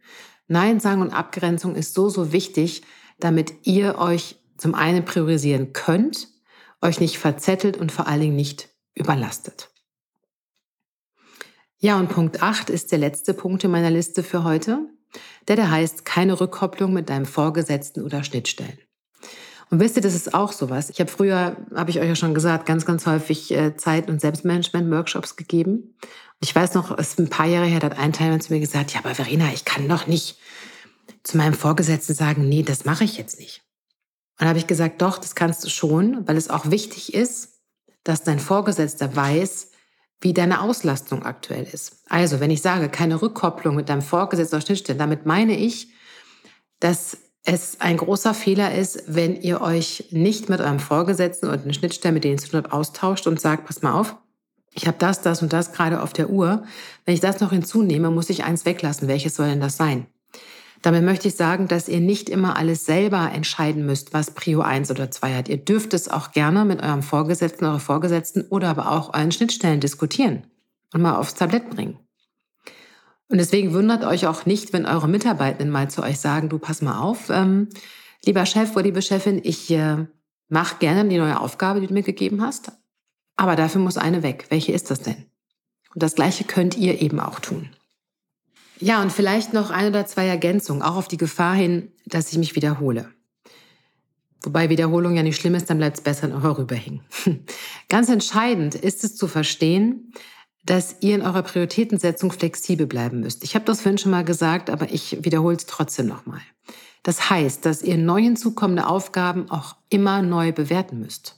Nein 0.48 0.80
sagen 0.80 1.02
und 1.02 1.10
Abgrenzung 1.12 1.74
ist 1.74 1.94
so, 1.94 2.08
so 2.08 2.32
wichtig, 2.32 2.82
damit 3.18 3.66
ihr 3.66 3.98
euch 3.98 4.36
zum 4.56 4.74
einen 4.74 5.04
priorisieren 5.04 5.72
könnt, 5.72 6.28
euch 6.80 7.00
nicht 7.00 7.18
verzettelt 7.18 7.76
und 7.76 7.92
vor 7.92 8.06
allen 8.06 8.20
Dingen 8.20 8.36
nicht 8.36 8.68
überlastet. 8.94 9.70
Ja, 11.78 11.98
und 11.98 12.08
Punkt 12.08 12.42
8 12.42 12.70
ist 12.70 12.92
der 12.92 12.98
letzte 12.98 13.34
Punkt 13.34 13.62
in 13.64 13.70
meiner 13.70 13.90
Liste 13.90 14.22
für 14.22 14.44
heute, 14.44 14.88
der 15.46 15.56
da 15.56 15.70
heißt 15.70 16.04
keine 16.04 16.40
Rückkopplung 16.40 16.92
mit 16.92 17.10
deinem 17.10 17.26
Vorgesetzten 17.26 18.02
oder 18.02 18.24
Schnittstellen. 18.24 18.78
Und 19.68 19.80
wisst 19.80 19.96
ihr, 19.96 20.02
das 20.02 20.14
ist 20.14 20.32
auch 20.32 20.52
sowas. 20.52 20.90
Ich 20.90 21.00
habe 21.00 21.10
früher, 21.10 21.56
habe 21.74 21.90
ich 21.90 21.98
euch 22.00 22.08
ja 22.08 22.14
schon 22.14 22.34
gesagt, 22.34 22.66
ganz, 22.66 22.86
ganz 22.86 23.04
häufig 23.06 23.50
äh, 23.50 23.76
Zeit- 23.76 24.08
und 24.08 24.20
Selbstmanagement-Workshops 24.20 25.36
gegeben. 25.36 25.96
Ich 26.40 26.54
weiß 26.54 26.74
noch, 26.74 26.96
es 26.96 27.10
ist 27.10 27.18
ein 27.18 27.28
paar 27.28 27.46
Jahre 27.46 27.66
her, 27.66 27.80
da 27.80 27.90
hat 27.90 27.98
ein 27.98 28.12
Teilnehmer 28.12 28.40
zu 28.40 28.52
mir 28.52 28.60
gesagt, 28.60 28.92
ja, 28.94 29.00
aber 29.00 29.14
Verena, 29.14 29.52
ich 29.52 29.64
kann 29.64 29.88
doch 29.88 30.06
nicht 30.06 30.38
zu 31.24 31.36
meinem 31.36 31.54
Vorgesetzten 31.54 32.14
sagen, 32.14 32.48
nee, 32.48 32.62
das 32.62 32.84
mache 32.84 33.04
ich 33.04 33.18
jetzt 33.18 33.40
nicht. 33.40 33.62
Und 34.34 34.42
dann 34.42 34.48
habe 34.48 34.58
ich 34.58 34.66
gesagt, 34.68 35.02
doch, 35.02 35.18
das 35.18 35.34
kannst 35.34 35.64
du 35.64 35.68
schon, 35.68 36.26
weil 36.28 36.36
es 36.36 36.48
auch 36.48 36.70
wichtig 36.70 37.14
ist, 37.14 37.60
dass 38.04 38.22
dein 38.22 38.38
Vorgesetzter 38.38 39.16
weiß, 39.16 39.72
wie 40.20 40.32
deine 40.32 40.60
Auslastung 40.60 41.24
aktuell 41.24 41.66
ist. 41.70 42.02
Also, 42.08 42.40
wenn 42.40 42.50
ich 42.50 42.62
sage, 42.62 42.88
keine 42.88 43.20
Rückkopplung 43.20 43.76
mit 43.76 43.88
deinem 43.88 44.02
Vorgesetzten 44.02 44.56
auf 44.56 44.62
Schnittstellen, 44.62 44.98
damit 44.98 45.26
meine 45.26 45.56
ich, 45.56 45.88
dass 46.80 47.18
es 47.44 47.80
ein 47.80 47.96
großer 47.96 48.34
Fehler 48.34 48.74
ist, 48.74 49.04
wenn 49.06 49.40
ihr 49.40 49.60
euch 49.60 50.08
nicht 50.10 50.48
mit 50.48 50.60
eurem 50.60 50.80
Vorgesetzten 50.80 51.48
und 51.48 51.62
eine 51.62 51.74
Schnittstelle 51.74 52.12
mit 52.12 52.24
denen 52.24 52.38
zu 52.38 52.48
tun 52.48 52.66
austauscht 52.66 53.26
und 53.26 53.40
sagt, 53.40 53.66
pass 53.66 53.82
mal 53.82 53.92
auf, 53.92 54.16
ich 54.74 54.86
habe 54.86 54.98
das, 54.98 55.22
das 55.22 55.42
und 55.42 55.52
das 55.52 55.72
gerade 55.72 56.02
auf 56.02 56.12
der 56.12 56.28
Uhr. 56.28 56.64
Wenn 57.04 57.14
ich 57.14 57.20
das 57.20 57.40
noch 57.40 57.50
hinzunehme, 57.50 58.10
muss 58.10 58.28
ich 58.28 58.44
eins 58.44 58.66
weglassen. 58.66 59.08
Welches 59.08 59.36
soll 59.36 59.48
denn 59.48 59.60
das 59.60 59.76
sein? 59.76 60.06
Damit 60.82 61.04
möchte 61.04 61.28
ich 61.28 61.34
sagen, 61.34 61.68
dass 61.68 61.88
ihr 61.88 62.00
nicht 62.00 62.28
immer 62.28 62.56
alles 62.56 62.86
selber 62.86 63.30
entscheiden 63.32 63.86
müsst, 63.86 64.12
was 64.12 64.32
Prio 64.32 64.60
1 64.60 64.90
oder 64.90 65.10
2 65.10 65.34
hat. 65.34 65.48
Ihr 65.48 65.56
dürft 65.56 65.94
es 65.94 66.08
auch 66.08 66.32
gerne 66.32 66.64
mit 66.64 66.82
eurem 66.82 67.02
Vorgesetzten, 67.02 67.64
eurer 67.64 67.80
Vorgesetzten 67.80 68.42
oder 68.42 68.68
aber 68.68 68.92
auch 68.92 69.14
euren 69.14 69.32
Schnittstellen 69.32 69.80
diskutieren 69.80 70.44
und 70.92 71.02
mal 71.02 71.16
aufs 71.16 71.34
Tablett 71.34 71.70
bringen. 71.70 71.98
Und 73.28 73.38
deswegen 73.38 73.72
wundert 73.72 74.04
euch 74.04 74.26
auch 74.26 74.46
nicht, 74.46 74.72
wenn 74.72 74.86
eure 74.86 75.08
Mitarbeitenden 75.08 75.70
mal 75.70 75.90
zu 75.90 76.02
euch 76.02 76.20
sagen, 76.20 76.48
du 76.48 76.58
pass 76.58 76.82
mal 76.82 77.00
auf, 77.00 77.28
ähm, 77.30 77.68
lieber 78.24 78.46
Chef 78.46 78.72
oder 78.72 78.84
liebe 78.84 79.02
Chefin, 79.02 79.40
ich 79.42 79.70
äh, 79.70 80.06
mache 80.48 80.76
gerne 80.78 81.08
die 81.08 81.18
neue 81.18 81.40
Aufgabe, 81.40 81.80
die 81.80 81.88
du 81.88 81.94
mir 81.94 82.04
gegeben 82.04 82.42
hast, 82.42 82.70
aber 83.36 83.56
dafür 83.56 83.80
muss 83.80 83.98
eine 83.98 84.22
weg. 84.22 84.46
Welche 84.50 84.72
ist 84.72 84.90
das 84.90 85.00
denn? 85.00 85.26
Und 85.92 86.02
das 86.02 86.14
Gleiche 86.14 86.44
könnt 86.44 86.76
ihr 86.76 87.00
eben 87.00 87.18
auch 87.18 87.40
tun. 87.40 87.70
Ja, 88.78 89.00
und 89.00 89.12
vielleicht 89.12 89.52
noch 89.52 89.70
ein 89.70 89.88
oder 89.88 90.06
zwei 90.06 90.26
Ergänzungen, 90.26 90.82
auch 90.82 90.96
auf 90.96 91.08
die 91.08 91.16
Gefahr 91.16 91.54
hin, 91.54 91.92
dass 92.04 92.32
ich 92.32 92.38
mich 92.38 92.56
wiederhole. 92.56 93.08
Wobei 94.42 94.68
Wiederholung 94.68 95.16
ja 95.16 95.22
nicht 95.22 95.40
schlimm 95.40 95.54
ist, 95.54 95.70
dann 95.70 95.78
bleibt 95.78 95.96
es 95.96 96.04
besser 96.04 96.28
noch 96.28 96.58
rüberhängen. 96.58 97.00
Ganz 97.88 98.08
entscheidend 98.08 98.74
ist 98.74 99.02
es 99.02 99.16
zu 99.16 99.26
verstehen, 99.26 100.12
dass 100.64 100.96
ihr 101.00 101.14
in 101.14 101.22
eurer 101.22 101.42
Prioritätensetzung 101.42 102.32
flexibel 102.32 102.86
bleiben 102.86 103.20
müsst. 103.20 103.44
Ich 103.44 103.54
habe 103.54 103.64
das 103.64 103.80
vorhin 103.80 103.98
schon 103.98 104.10
mal 104.10 104.24
gesagt, 104.24 104.68
aber 104.68 104.90
ich 104.92 105.24
wiederhole 105.24 105.56
es 105.56 105.66
trotzdem 105.66 106.06
nochmal. 106.06 106.40
Das 107.02 107.30
heißt, 107.30 107.64
dass 107.64 107.82
ihr 107.82 107.96
neu 107.96 108.20
hinzukommende 108.20 108.86
Aufgaben 108.86 109.48
auch 109.50 109.76
immer 109.90 110.22
neu 110.22 110.52
bewerten 110.52 111.00
müsst. 111.00 111.36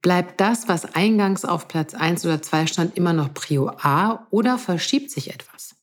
Bleibt 0.00 0.40
das, 0.40 0.68
was 0.68 0.94
eingangs 0.94 1.44
auf 1.44 1.68
Platz 1.68 1.92
1 1.94 2.24
oder 2.24 2.40
2 2.40 2.66
stand, 2.66 2.96
immer 2.96 3.12
noch 3.12 3.34
Prio 3.34 3.68
A 3.82 4.26
oder 4.30 4.56
verschiebt 4.56 5.10
sich 5.10 5.34
etwas? 5.34 5.77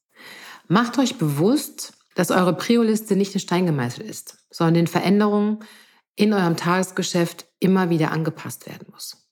Macht 0.67 0.97
euch 0.97 1.17
bewusst, 1.17 1.93
dass 2.15 2.31
eure 2.31 2.55
Prio-Liste 2.55 3.15
nicht 3.15 3.33
in 3.33 3.39
Stein 3.39 3.65
gemeißelt 3.65 4.07
ist, 4.07 4.37
sondern 4.49 4.75
den 4.75 4.87
Veränderungen 4.87 5.59
in 6.15 6.33
eurem 6.33 6.55
Tagesgeschäft 6.55 7.45
immer 7.59 7.89
wieder 7.89 8.11
angepasst 8.11 8.67
werden 8.67 8.87
muss. 8.91 9.25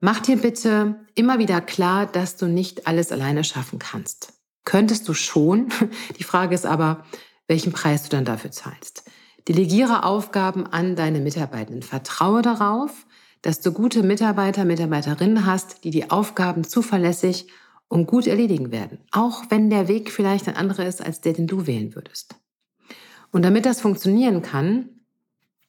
Mach 0.00 0.20
dir 0.20 0.36
bitte 0.36 1.06
immer 1.14 1.38
wieder 1.38 1.60
klar, 1.60 2.06
dass 2.06 2.36
du 2.36 2.46
nicht 2.46 2.86
alles 2.86 3.12
alleine 3.12 3.44
schaffen 3.44 3.78
kannst. 3.78 4.32
Könntest 4.64 5.08
du 5.08 5.14
schon. 5.14 5.68
Die 6.18 6.24
Frage 6.24 6.54
ist 6.54 6.66
aber, 6.66 7.04
welchen 7.46 7.72
Preis 7.72 8.04
du 8.04 8.08
dann 8.10 8.24
dafür 8.24 8.50
zahlst. 8.50 9.04
Delegiere 9.48 10.04
Aufgaben 10.04 10.66
an 10.66 10.96
deine 10.96 11.20
Mitarbeitenden. 11.20 11.82
Vertraue 11.82 12.42
darauf, 12.42 13.06
dass 13.42 13.60
du 13.60 13.72
gute 13.72 14.02
Mitarbeiter, 14.02 14.64
Mitarbeiterinnen 14.64 15.46
hast, 15.46 15.84
die 15.84 15.90
die 15.90 16.10
Aufgaben 16.10 16.64
zuverlässig 16.64 17.48
und 17.88 18.06
gut 18.06 18.26
erledigen 18.26 18.70
werden. 18.72 18.98
Auch 19.10 19.44
wenn 19.50 19.70
der 19.70 19.88
Weg 19.88 20.10
vielleicht 20.10 20.48
ein 20.48 20.56
anderer 20.56 20.86
ist 20.86 21.02
als 21.02 21.20
der, 21.20 21.34
den 21.34 21.46
du 21.46 21.66
wählen 21.66 21.94
würdest. 21.94 22.36
Und 23.30 23.42
damit 23.44 23.66
das 23.66 23.80
funktionieren 23.80 24.42
kann, 24.42 24.88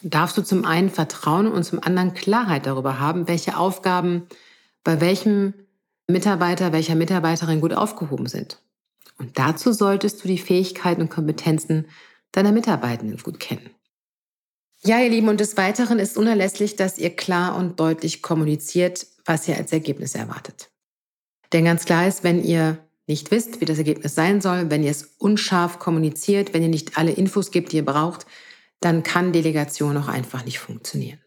darfst 0.01 0.38
du 0.38 0.41
zum 0.41 0.65
einen 0.65 0.89
Vertrauen 0.89 1.48
und 1.48 1.63
zum 1.63 1.82
anderen 1.82 2.13
Klarheit 2.13 2.65
darüber 2.65 3.00
haben, 3.00 3.27
welche 3.27 3.58
Aufgaben 3.58 4.27
bei 4.84 5.00
welchem 5.00 5.53
Mitarbeiter, 6.08 6.74
welcher 6.74 6.96
Mitarbeiterin 6.96 7.62
gut 7.62 7.74
aufgehoben 7.74 8.27
sind. 8.27 8.60
Und 9.17 9.39
dazu 9.39 9.72
solltest 9.72 10.24
du 10.24 10.27
die 10.27 10.38
Fähigkeiten 10.38 11.01
und 11.01 11.10
Kompetenzen 11.10 11.88
deiner 12.34 12.51
Mitarbeitenden 12.51 13.17
gut 13.17 13.39
kennen. 13.39 13.70
Ja, 14.84 15.00
ihr 15.00 15.10
Lieben, 15.10 15.29
und 15.29 15.39
des 15.39 15.55
Weiteren 15.55 15.98
ist 15.98 16.17
unerlässlich, 16.17 16.75
dass 16.75 16.98
ihr 16.98 17.15
klar 17.15 17.55
und 17.55 17.79
deutlich 17.79 18.22
kommuniziert, 18.22 19.08
was 19.24 19.48
ihr 19.48 19.55
als 19.55 19.72
Ergebnis 19.72 20.13
erwartet. 20.13 20.73
Denn 21.53 21.65
ganz 21.65 21.86
klar 21.86 22.07
ist, 22.07 22.24
wenn 22.24 22.43
ihr 22.43 22.79
nicht 23.05 23.31
wisst, 23.31 23.62
wie 23.62 23.65
das 23.65 23.77
Ergebnis 23.77 24.15
sein 24.15 24.41
soll, 24.41 24.69
wenn 24.69 24.83
ihr 24.83 24.91
es 24.91 25.03
unscharf 25.19 25.77
kommuniziert, 25.79 26.53
wenn 26.53 26.63
ihr 26.63 26.69
nicht 26.69 26.98
alle 26.98 27.12
Infos 27.12 27.51
gibt, 27.51 27.72
die 27.72 27.77
ihr 27.77 27.86
braucht, 27.86 28.25
dann 28.79 29.03
kann 29.03 29.31
Delegation 29.33 29.95
auch 29.98 30.07
einfach 30.07 30.45
nicht 30.45 30.60
funktionieren. 30.60 31.19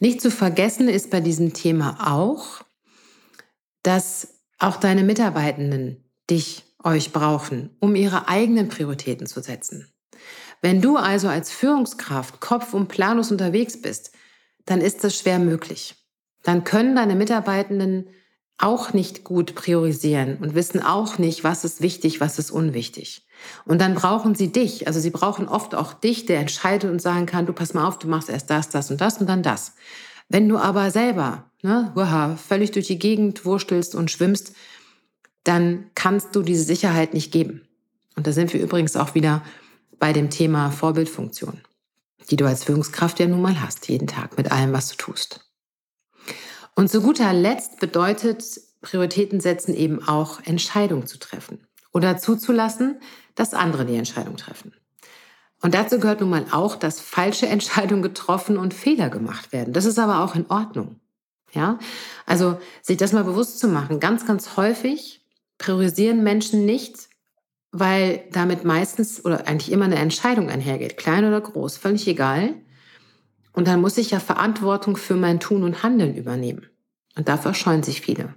Nicht 0.00 0.20
zu 0.20 0.30
vergessen 0.30 0.88
ist 0.88 1.10
bei 1.10 1.20
diesem 1.20 1.52
Thema 1.54 2.12
auch, 2.12 2.62
dass 3.82 4.40
auch 4.58 4.76
deine 4.76 5.04
Mitarbeitenden 5.04 6.04
dich, 6.28 6.64
euch 6.82 7.12
brauchen, 7.12 7.70
um 7.80 7.94
ihre 7.94 8.28
eigenen 8.28 8.68
Prioritäten 8.68 9.26
zu 9.26 9.40
setzen. 9.40 9.88
Wenn 10.60 10.80
du 10.80 10.96
also 10.96 11.28
als 11.28 11.50
Führungskraft 11.50 12.40
kopf- 12.40 12.74
und 12.74 12.88
planlos 12.88 13.30
unterwegs 13.30 13.80
bist, 13.80 14.12
dann 14.64 14.80
ist 14.80 15.04
das 15.04 15.18
schwer 15.18 15.38
möglich. 15.38 15.94
Dann 16.42 16.64
können 16.64 16.96
deine 16.96 17.14
Mitarbeitenden 17.14 18.08
auch 18.58 18.92
nicht 18.92 19.24
gut 19.24 19.54
priorisieren 19.54 20.38
und 20.38 20.54
wissen 20.54 20.82
auch 20.82 21.18
nicht, 21.18 21.44
was 21.44 21.64
ist 21.64 21.80
wichtig, 21.80 22.20
was 22.20 22.38
ist 22.38 22.50
unwichtig. 22.50 23.26
Und 23.64 23.80
dann 23.80 23.94
brauchen 23.94 24.34
sie 24.34 24.52
dich. 24.52 24.86
Also 24.86 25.00
sie 25.00 25.10
brauchen 25.10 25.48
oft 25.48 25.74
auch 25.74 25.92
dich, 25.92 26.26
der 26.26 26.38
entscheidet 26.38 26.90
und 26.90 27.02
sagen 27.02 27.26
kann, 27.26 27.46
du 27.46 27.52
pass 27.52 27.74
mal 27.74 27.86
auf, 27.86 27.98
du 27.98 28.08
machst 28.08 28.30
erst 28.30 28.50
das, 28.50 28.68
das 28.68 28.90
und 28.90 29.00
das 29.00 29.18
und 29.18 29.26
dann 29.28 29.42
das. 29.42 29.74
Wenn 30.28 30.48
du 30.48 30.56
aber 30.56 30.90
selber 30.90 31.50
ne, 31.64 31.92
uha, 31.96 32.36
völlig 32.36 32.70
durch 32.70 32.86
die 32.86 32.98
Gegend 32.98 33.44
wurstelst 33.44 33.94
und 33.94 34.10
schwimmst, 34.10 34.54
dann 35.42 35.90
kannst 35.94 36.36
du 36.36 36.42
diese 36.42 36.64
Sicherheit 36.64 37.14
nicht 37.14 37.32
geben. 37.32 37.62
Und 38.16 38.26
da 38.26 38.32
sind 38.32 38.52
wir 38.52 38.62
übrigens 38.62 38.96
auch 38.96 39.14
wieder 39.14 39.42
bei 39.98 40.12
dem 40.12 40.30
Thema 40.30 40.70
Vorbildfunktion, 40.70 41.60
die 42.30 42.36
du 42.36 42.46
als 42.46 42.64
Führungskraft 42.64 43.18
ja 43.18 43.26
nun 43.26 43.42
mal 43.42 43.60
hast, 43.60 43.88
jeden 43.88 44.06
Tag 44.06 44.36
mit 44.36 44.52
allem, 44.52 44.72
was 44.72 44.90
du 44.90 44.96
tust. 44.96 45.40
Und 46.74 46.90
zu 46.90 47.00
guter 47.00 47.32
Letzt 47.32 47.78
bedeutet 47.80 48.60
Prioritäten 48.80 49.40
setzen 49.40 49.74
eben 49.74 50.06
auch 50.06 50.40
Entscheidungen 50.44 51.06
zu 51.06 51.18
treffen 51.18 51.66
oder 51.92 52.18
zuzulassen, 52.18 53.00
dass 53.34 53.54
andere 53.54 53.86
die 53.86 53.96
Entscheidung 53.96 54.36
treffen. 54.36 54.72
Und 55.62 55.74
dazu 55.74 55.98
gehört 55.98 56.20
nun 56.20 56.30
mal 56.30 56.44
auch, 56.50 56.76
dass 56.76 57.00
falsche 57.00 57.46
Entscheidungen 57.46 58.02
getroffen 58.02 58.58
und 58.58 58.74
Fehler 58.74 59.08
gemacht 59.08 59.52
werden. 59.52 59.72
Das 59.72 59.86
ist 59.86 59.98
aber 59.98 60.22
auch 60.22 60.34
in 60.34 60.50
Ordnung. 60.50 61.00
Ja, 61.52 61.78
also 62.26 62.58
sich 62.82 62.96
das 62.96 63.12
mal 63.12 63.24
bewusst 63.24 63.60
zu 63.60 63.68
machen. 63.68 64.00
Ganz, 64.00 64.26
ganz 64.26 64.56
häufig 64.56 65.24
priorisieren 65.56 66.22
Menschen 66.24 66.66
nicht, 66.66 67.08
weil 67.70 68.24
damit 68.32 68.64
meistens 68.64 69.24
oder 69.24 69.46
eigentlich 69.46 69.70
immer 69.70 69.84
eine 69.84 69.96
Entscheidung 69.96 70.50
einhergeht, 70.50 70.96
klein 70.96 71.24
oder 71.24 71.40
groß, 71.40 71.76
völlig 71.76 72.06
egal. 72.08 72.54
Und 73.54 73.68
dann 73.68 73.80
muss 73.80 73.96
ich 73.98 74.10
ja 74.10 74.20
Verantwortung 74.20 74.96
für 74.96 75.14
mein 75.14 75.40
Tun 75.40 75.62
und 75.62 75.82
Handeln 75.82 76.16
übernehmen. 76.16 76.68
Und 77.16 77.28
dafür 77.28 77.54
scheuen 77.54 77.84
sich 77.84 78.00
viele. 78.00 78.34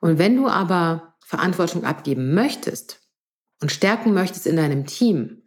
Und 0.00 0.18
wenn 0.18 0.36
du 0.36 0.48
aber 0.48 1.14
Verantwortung 1.24 1.84
abgeben 1.84 2.34
möchtest 2.34 3.00
und 3.60 3.72
stärken 3.72 4.12
möchtest 4.12 4.46
in 4.46 4.56
deinem 4.56 4.84
Team, 4.84 5.42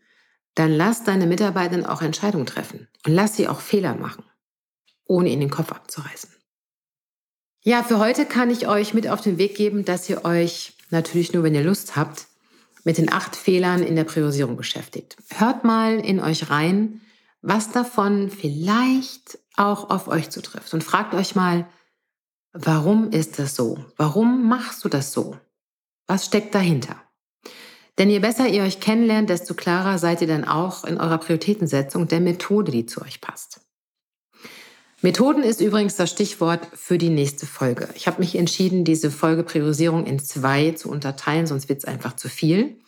dann 0.56 0.72
lass 0.72 1.04
deine 1.04 1.28
Mitarbeiter 1.28 1.92
auch 1.92 2.02
Entscheidungen 2.02 2.46
treffen 2.46 2.88
und 3.06 3.14
lass 3.14 3.36
sie 3.36 3.48
auch 3.48 3.60
Fehler 3.60 3.96
machen, 3.96 4.24
ohne 5.06 5.30
ihnen 5.30 5.42
den 5.42 5.50
Kopf 5.50 5.72
abzureißen. 5.72 6.30
Ja, 7.64 7.84
für 7.84 8.00
heute 8.00 8.26
kann 8.26 8.50
ich 8.50 8.68
euch 8.68 8.94
mit 8.94 9.08
auf 9.08 9.22
den 9.22 9.38
Weg 9.38 9.56
geben, 9.56 9.86
dass 9.86 10.10
ihr 10.10 10.26
euch 10.26 10.74
natürlich 10.90 11.34
nur, 11.34 11.44
wenn 11.44 11.56
ihr 11.56 11.64
Lust 11.64 11.96
habt, 11.96 12.28
mit 12.84 12.98
den 12.98 13.12
acht 13.12 13.36
Fehlern 13.36 13.84
in 13.84 13.96
der 13.96 14.04
Priorisierung 14.04 14.58
beschäftigt. 14.58 15.18
Hört 15.36 15.64
mal 15.64 16.00
in 16.00 16.20
euch 16.20 16.50
rein, 16.50 17.02
was 17.42 17.72
davon 17.72 18.30
vielleicht 18.30 19.40
auch 19.56 19.90
auf 19.90 20.08
euch 20.08 20.30
zutrifft 20.30 20.74
und 20.74 20.84
fragt 20.84 21.14
euch 21.14 21.36
mal, 21.36 21.68
warum 22.54 23.12
ist 23.12 23.40
das 23.40 23.56
so? 23.56 23.84
Warum 23.98 24.48
machst 24.48 24.84
du 24.84 24.90
das 24.90 25.12
so? 25.12 25.38
Was 26.08 26.26
steckt 26.26 26.54
dahinter? 26.56 27.02
Denn 27.98 28.10
je 28.10 28.20
besser 28.20 28.48
ihr 28.48 28.64
euch 28.64 28.80
kennenlernt, 28.80 29.30
desto 29.30 29.54
klarer 29.54 29.98
seid 29.98 30.22
ihr 30.22 30.28
dann 30.28 30.46
auch 30.46 30.86
in 30.86 30.98
eurer 30.98 31.18
Prioritätensetzung 31.18 32.08
der 32.08 32.22
Methode, 32.22 32.72
die 32.72 32.86
zu 32.86 33.02
euch 33.02 33.22
passt. 33.22 33.62
Methoden 35.04 35.42
ist 35.42 35.62
übrigens 35.62 35.96
das 35.96 36.12
Stichwort 36.12 36.68
für 36.74 37.00
die 37.00 37.10
nächste 37.10 37.48
Folge. 37.48 37.90
Ich 37.96 38.06
habe 38.06 38.20
mich 38.20 38.36
entschieden, 38.36 38.86
diese 38.86 39.10
Folge 39.10 39.44
Priorisierung 39.44 40.06
in 40.06 40.20
zwei 40.20 40.72
zu 40.72 40.90
unterteilen, 40.90 41.48
sonst 41.48 41.70
wird 41.70 41.80
es 41.80 41.86
einfach 41.86 42.16
zu 42.16 42.30
viel. 42.30 42.80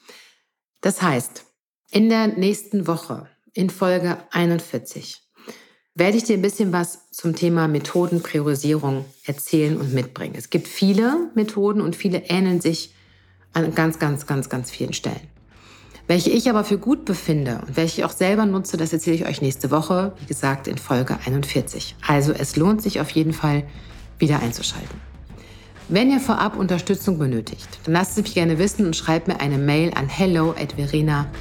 Das 0.82 1.02
heißt, 1.02 1.46
in 1.90 2.10
der 2.10 2.28
nächsten 2.28 2.86
Woche, 2.86 3.28
in 3.54 3.70
Folge 3.70 4.18
41, 4.32 5.22
werde 5.96 6.18
ich 6.18 6.24
dir 6.24 6.38
ein 6.38 6.42
bisschen 6.42 6.74
was 6.74 7.12
zum 7.12 7.36
Thema 7.36 7.68
Methodenpriorisierung 7.68 9.06
erzählen 9.26 9.78
und 9.78 9.94
mitbringen. 9.94 10.34
Es 10.38 10.50
gibt 10.50 10.68
viele 10.68 11.30
Methoden 11.36 11.82
und 11.82 11.96
viele 11.96 12.24
ähneln 12.30 12.62
sich 12.62 12.94
an 13.54 13.76
ganz, 13.76 14.00
ganz, 14.00 14.26
ganz, 14.26 14.50
ganz 14.50 14.72
vielen 14.72 14.94
Stellen. 14.94 15.28
Welche 16.08 16.32
ich 16.32 16.50
aber 16.50 16.64
für 16.64 16.78
gut 16.78 17.06
befinde 17.06 17.62
und 17.66 17.78
welche 17.78 18.02
ich 18.02 18.06
auch 18.06 18.12
selber 18.12 18.46
nutze, 18.46 18.76
das 18.76 18.92
erzähle 18.92 19.16
ich 19.16 19.26
euch 19.26 19.42
nächste 19.42 19.72
Woche, 19.72 20.14
wie 20.20 20.26
gesagt, 20.26 20.68
in 20.68 20.78
Folge 20.78 21.18
41. 21.26 21.96
Also 22.06 22.34
es 22.34 22.58
lohnt 22.58 22.82
sich 22.82 23.00
auf 23.00 23.10
jeden 23.12 23.34
Fall, 23.34 23.64
wieder 24.20 24.40
einzuschalten. 24.42 25.00
Wenn 25.90 26.12
ihr 26.12 26.20
vorab 26.20 26.58
Unterstützung 26.58 27.20
benötigt, 27.20 27.68
dann 27.84 27.94
lasst 27.94 28.18
es 28.18 28.24
mich 28.24 28.34
gerne 28.34 28.58
wissen 28.58 28.86
und 28.86 28.96
schreibt 28.96 29.28
mir 29.28 29.40
eine 29.40 29.58
Mail 29.58 29.94
an 29.96 30.08
hello 30.08 30.52
at 30.52 30.74
verena-key.de. 30.74 31.34